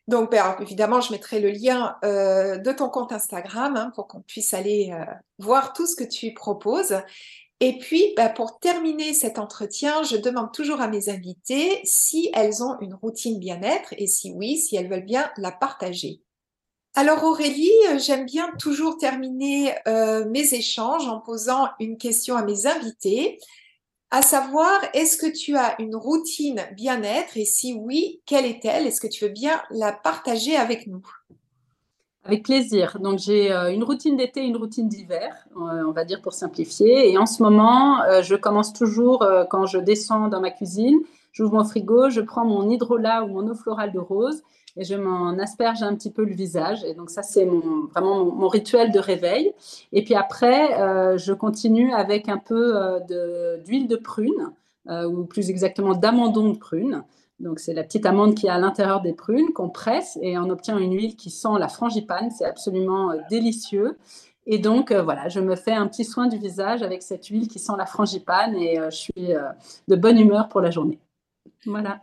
donc, 0.08 0.30
ben, 0.30 0.56
évidemment, 0.60 1.00
je 1.00 1.10
mettrai 1.10 1.40
le 1.40 1.50
lien 1.50 1.96
de 2.04 2.72
ton 2.72 2.88
compte 2.88 3.10
Instagram 3.10 3.76
hein, 3.76 3.92
pour 3.96 4.06
qu'on 4.06 4.20
puisse 4.20 4.54
aller 4.54 4.96
voir 5.40 5.72
tout 5.72 5.84
ce 5.84 5.96
que 5.96 6.04
tu 6.04 6.32
proposes. 6.32 7.02
Et 7.60 7.78
puis, 7.78 8.12
bah, 8.16 8.28
pour 8.28 8.58
terminer 8.58 9.14
cet 9.14 9.38
entretien, 9.38 10.02
je 10.02 10.16
demande 10.16 10.52
toujours 10.52 10.80
à 10.80 10.88
mes 10.88 11.08
invités 11.08 11.80
si 11.84 12.30
elles 12.34 12.62
ont 12.62 12.78
une 12.80 12.94
routine 12.94 13.38
bien-être 13.38 13.94
et 13.96 14.06
si 14.06 14.30
oui, 14.32 14.58
si 14.58 14.76
elles 14.76 14.90
veulent 14.90 15.06
bien 15.06 15.30
la 15.38 15.52
partager. 15.52 16.20
Alors 16.94 17.24
Aurélie, 17.24 17.70
euh, 17.90 17.98
j'aime 17.98 18.26
bien 18.26 18.50
toujours 18.58 18.98
terminer 18.98 19.74
euh, 19.86 20.24
mes 20.30 20.54
échanges 20.54 21.06
en 21.06 21.20
posant 21.20 21.68
une 21.78 21.98
question 21.98 22.36
à 22.36 22.44
mes 22.44 22.66
invités, 22.66 23.38
à 24.10 24.22
savoir, 24.22 24.80
est-ce 24.94 25.16
que 25.16 25.26
tu 25.26 25.56
as 25.56 25.80
une 25.80 25.96
routine 25.96 26.66
bien-être 26.76 27.36
et 27.36 27.44
si 27.44 27.74
oui, 27.74 28.22
quelle 28.24 28.46
est-elle? 28.46 28.86
Est-ce 28.86 29.00
que 29.00 29.08
tu 29.08 29.24
veux 29.24 29.30
bien 29.30 29.62
la 29.70 29.92
partager 29.92 30.56
avec 30.56 30.86
nous? 30.86 31.04
Avec 32.26 32.42
plaisir. 32.42 32.98
Donc 33.00 33.18
j'ai 33.18 33.52
une 33.52 33.84
routine 33.84 34.16
d'été, 34.16 34.42
une 34.42 34.56
routine 34.56 34.88
d'hiver, 34.88 35.46
on 35.54 35.92
va 35.92 36.04
dire 36.04 36.20
pour 36.20 36.32
simplifier. 36.32 37.10
Et 37.10 37.18
en 37.18 37.26
ce 37.26 37.42
moment, 37.42 37.98
je 38.22 38.34
commence 38.34 38.72
toujours 38.72 39.24
quand 39.48 39.66
je 39.66 39.78
descends 39.78 40.28
dans 40.28 40.40
ma 40.40 40.50
cuisine, 40.50 40.98
j'ouvre 41.32 41.54
mon 41.54 41.64
frigo, 41.64 42.10
je 42.10 42.20
prends 42.20 42.44
mon 42.44 42.68
hydrolat 42.68 43.24
ou 43.24 43.28
mon 43.28 43.48
eau 43.48 43.54
florale 43.54 43.92
de 43.92 44.00
rose 44.00 44.42
et 44.76 44.84
je 44.84 44.94
m'en 44.94 45.38
asperge 45.38 45.82
un 45.82 45.94
petit 45.94 46.10
peu 46.10 46.24
le 46.24 46.34
visage. 46.34 46.84
Et 46.84 46.94
donc 46.94 47.10
ça, 47.10 47.22
c'est 47.22 47.46
vraiment 47.92 48.24
mon, 48.24 48.48
rituel 48.48 48.92
de 48.92 48.98
réveil. 48.98 49.52
Et 49.92 50.04
puis 50.04 50.14
après, 50.14 50.80
euh, 50.80 51.16
je 51.18 51.32
continue 51.32 51.92
avec 51.92 52.28
un 52.28 52.38
peu 52.38 52.76
euh, 52.76 53.58
d'huile 53.64 53.88
de, 53.88 53.96
prune, 53.96 54.52
euh, 54.88 55.06
ou 55.06 55.24
plus 55.24 55.50
exactement 55.50 55.94
d'amandon 55.94 56.50
de 56.50 56.58
prune. 56.58 57.04
Donc 57.38 57.60
c'est 57.60 57.74
la 57.74 57.84
petite 57.84 58.06
amande 58.06 58.34
qui 58.34 58.46
est 58.46 58.50
à 58.50 58.58
l'intérieur 58.58 59.02
des 59.02 59.12
prunes 59.12 59.52
qu'on 59.52 59.68
presse 59.68 60.18
et 60.22 60.38
on 60.38 60.48
obtient 60.48 60.78
une 60.78 60.94
huile 60.94 61.16
qui 61.16 61.30
sent 61.30 61.58
la 61.58 61.68
frangipane. 61.68 62.30
C'est 62.30 62.46
absolument 62.46 63.12
délicieux. 63.30 63.98
Et 64.46 64.58
donc, 64.58 64.92
voilà, 64.92 65.28
je 65.28 65.40
me 65.40 65.56
fais 65.56 65.72
un 65.72 65.88
petit 65.88 66.04
soin 66.04 66.28
du 66.28 66.38
visage 66.38 66.82
avec 66.82 67.02
cette 67.02 67.26
huile 67.26 67.48
qui 67.48 67.58
sent 67.58 67.72
la 67.76 67.84
frangipane 67.84 68.54
et 68.54 68.76
je 68.76 68.96
suis 68.96 69.34
de 69.88 69.96
bonne 69.96 70.20
humeur 70.20 70.48
pour 70.48 70.60
la 70.60 70.70
journée. 70.70 71.00
Voilà. 71.66 72.00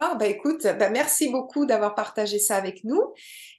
Ah, 0.00 0.14
bah 0.14 0.26
écoute, 0.26 0.62
bah 0.62 0.90
merci 0.90 1.28
beaucoup 1.28 1.66
d'avoir 1.66 1.96
partagé 1.96 2.38
ça 2.38 2.54
avec 2.54 2.84
nous. 2.84 3.02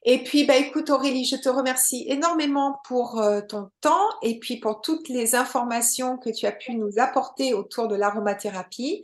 Et 0.04 0.24
puis, 0.24 0.46
bah 0.46 0.56
écoute, 0.56 0.90
Aurélie, 0.90 1.26
je 1.26 1.36
te 1.36 1.50
remercie 1.50 2.06
énormément 2.08 2.80
pour 2.88 3.20
euh, 3.20 3.42
ton 3.42 3.70
temps 3.82 4.08
et 4.22 4.40
puis 4.40 4.58
pour 4.58 4.80
toutes 4.80 5.10
les 5.10 5.36
informations 5.36 6.18
que 6.18 6.30
tu 6.30 6.46
as 6.46 6.54
pu 6.54 6.76
nous 6.76 6.98
apporter 6.98 7.54
autour 7.54 7.90
de 7.90 7.96
l'aromathérapie. 7.96 9.04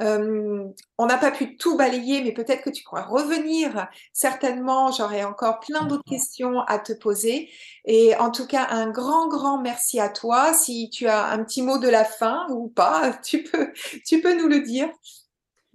Euh, 0.00 0.64
on 0.98 1.06
n'a 1.06 1.18
pas 1.18 1.30
pu 1.30 1.56
tout 1.56 1.76
balayer, 1.76 2.22
mais 2.22 2.32
peut-être 2.32 2.62
que 2.62 2.70
tu 2.70 2.84
pourras 2.84 3.04
revenir. 3.04 3.88
Certainement, 4.12 4.92
j'aurai 4.92 5.24
encore 5.24 5.60
plein 5.60 5.84
d'autres 5.84 6.04
questions 6.04 6.60
à 6.60 6.78
te 6.78 6.92
poser. 6.92 7.50
Et 7.84 8.16
en 8.16 8.30
tout 8.30 8.46
cas, 8.46 8.66
un 8.70 8.90
grand, 8.90 9.28
grand 9.28 9.60
merci 9.60 10.00
à 10.00 10.08
toi. 10.08 10.52
Si 10.52 10.90
tu 10.90 11.06
as 11.06 11.26
un 11.26 11.44
petit 11.44 11.62
mot 11.62 11.78
de 11.78 11.88
la 11.88 12.04
fin 12.04 12.46
ou 12.50 12.68
pas, 12.68 13.12
tu 13.24 13.42
peux, 13.42 13.72
tu 14.06 14.20
peux 14.20 14.36
nous 14.40 14.48
le 14.48 14.60
dire. 14.60 14.88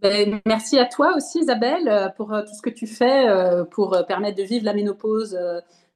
Ben, 0.02 0.42
merci 0.48 0.80
à 0.80 0.86
toi 0.86 1.16
aussi, 1.16 1.40
Isabelle, 1.42 1.88
euh, 1.88 2.10
pour 2.10 2.34
euh, 2.34 2.42
tout 2.42 2.56
ce 2.56 2.62
que 2.64 2.72
tu 2.72 2.88
fais 2.88 3.28
euh, 3.30 3.64
pour 3.66 3.96
permettre 4.08 4.36
de 4.36 4.42
vivre 4.44 4.66
la 4.66 4.74
ménopause 4.74 5.38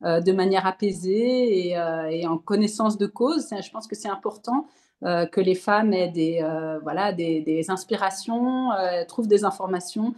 de 0.02 0.32
manière 0.34 0.68
apaisée 0.68 1.70
et, 1.70 2.28
en 2.28 2.38
connaissance 2.38 2.98
de 2.98 3.08
cause. 3.08 3.48
Je 3.50 3.72
pense 3.72 3.88
que 3.88 3.96
c'est 3.96 4.10
important 4.10 4.68
que 5.32 5.40
les 5.40 5.56
femmes 5.56 5.94
aient 5.94 6.10
des, 6.10 6.44
voilà, 6.82 7.14
des, 7.14 7.66
inspirations, 7.70 8.70
trouvent 9.08 9.28
des 9.28 9.46
informations 9.46 10.14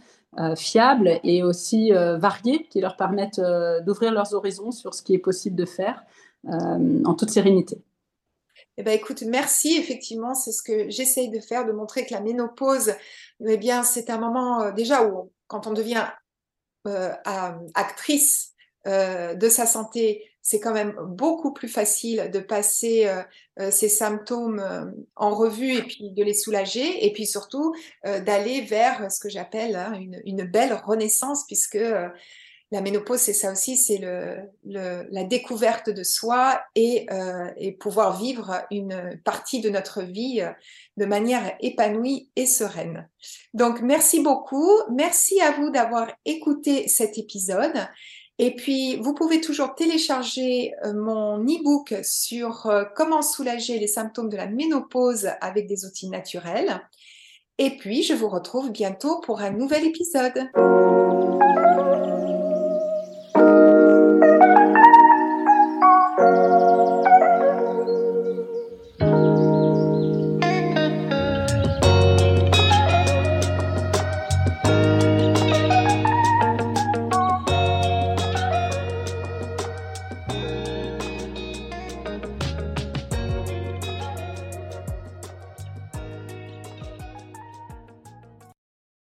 fiables 0.56 1.20
et 1.24 1.42
aussi 1.42 1.90
variées 1.92 2.66
qui 2.70 2.80
leur 2.80 2.96
permettent 2.96 3.40
d'ouvrir 3.84 4.12
leurs 4.12 4.34
horizons 4.34 4.70
sur 4.70 4.94
ce 4.94 5.02
qui 5.02 5.14
est 5.14 5.18
possible 5.18 5.56
de 5.56 5.66
faire 5.66 6.04
en 6.46 7.14
toute 7.14 7.30
sérénité. 7.30 7.82
Eh 8.80 8.84
ben, 8.84 8.92
écoute, 8.92 9.22
merci. 9.22 9.76
Effectivement, 9.76 10.34
c'est 10.34 10.52
ce 10.52 10.62
que 10.62 10.88
j'essaye 10.88 11.30
de 11.30 11.40
faire, 11.40 11.66
de 11.66 11.72
montrer 11.72 12.06
que 12.06 12.14
la 12.14 12.20
ménopause, 12.20 12.92
eh 13.44 13.56
bien, 13.56 13.82
c'est 13.82 14.08
un 14.08 14.18
moment 14.18 14.62
euh, 14.62 14.70
déjà 14.70 15.04
où, 15.04 15.32
quand 15.48 15.66
on 15.66 15.72
devient 15.72 16.06
euh, 16.86 17.12
actrice 17.74 18.52
euh, 18.86 19.34
de 19.34 19.48
sa 19.48 19.66
santé, 19.66 20.30
c'est 20.48 20.60
quand 20.60 20.72
même 20.72 20.94
beaucoup 21.04 21.52
plus 21.52 21.68
facile 21.68 22.30
de 22.32 22.38
passer 22.40 23.06
ces 23.70 23.90
symptômes 23.90 24.94
en 25.14 25.34
revue 25.34 25.74
et 25.74 25.82
puis 25.82 26.10
de 26.10 26.24
les 26.24 26.32
soulager, 26.32 27.04
et 27.04 27.12
puis 27.12 27.26
surtout 27.26 27.74
d'aller 28.04 28.62
vers 28.62 29.12
ce 29.12 29.20
que 29.20 29.28
j'appelle 29.28 29.76
hein, 29.76 29.92
une, 30.24 30.44
belle 30.44 30.72
renaissance, 30.72 31.44
puisque 31.46 31.78
la 32.70 32.82
ménopause, 32.82 33.20
c'est 33.20 33.32
ça 33.32 33.50
aussi, 33.50 33.76
c'est 33.78 33.96
le, 33.96 35.06
la 35.10 35.24
découverte 35.24 35.88
de 35.88 36.02
soi 36.02 36.60
euh, 36.76 37.50
et, 37.56 37.72
pouvoir 37.72 38.20
vivre 38.20 38.62
une 38.70 39.18
partie 39.24 39.62
de 39.62 39.70
notre 39.70 40.02
vie 40.02 40.42
euh, 40.42 40.50
de 40.98 41.06
manière 41.06 41.56
épanouie 41.60 42.28
et 42.36 42.44
sereine. 42.44 43.08
Donc, 43.54 43.80
merci 43.80 44.20
beaucoup. 44.20 44.70
Merci 44.92 45.40
à 45.40 45.52
vous 45.52 45.70
d'avoir 45.70 46.12
écouté 46.26 46.88
cet 46.88 47.16
épisode. 47.16 47.88
Et 48.38 48.54
puis, 48.54 48.96
vous 48.96 49.14
pouvez 49.14 49.40
toujours 49.40 49.74
télécharger 49.74 50.74
euh, 50.84 50.92
mon 50.94 51.38
e-book 51.44 51.94
sur 52.02 52.70
comment 52.94 53.22
soulager 53.22 53.78
les 53.78 53.88
symptômes 53.88 54.28
de 54.28 54.36
la 54.36 54.46
ménopause 54.46 55.28
avec 55.40 55.66
des 55.66 55.84
outils 55.84 56.08
naturels. 56.08 56.80
Et 57.58 57.76
puis, 57.76 58.04
je 58.04 58.14
vous 58.14 58.28
retrouve 58.28 58.70
bientôt 58.70 59.20
pour 59.20 59.40
un 59.40 59.50
nouvel 59.50 59.84
épisode. 59.84 60.48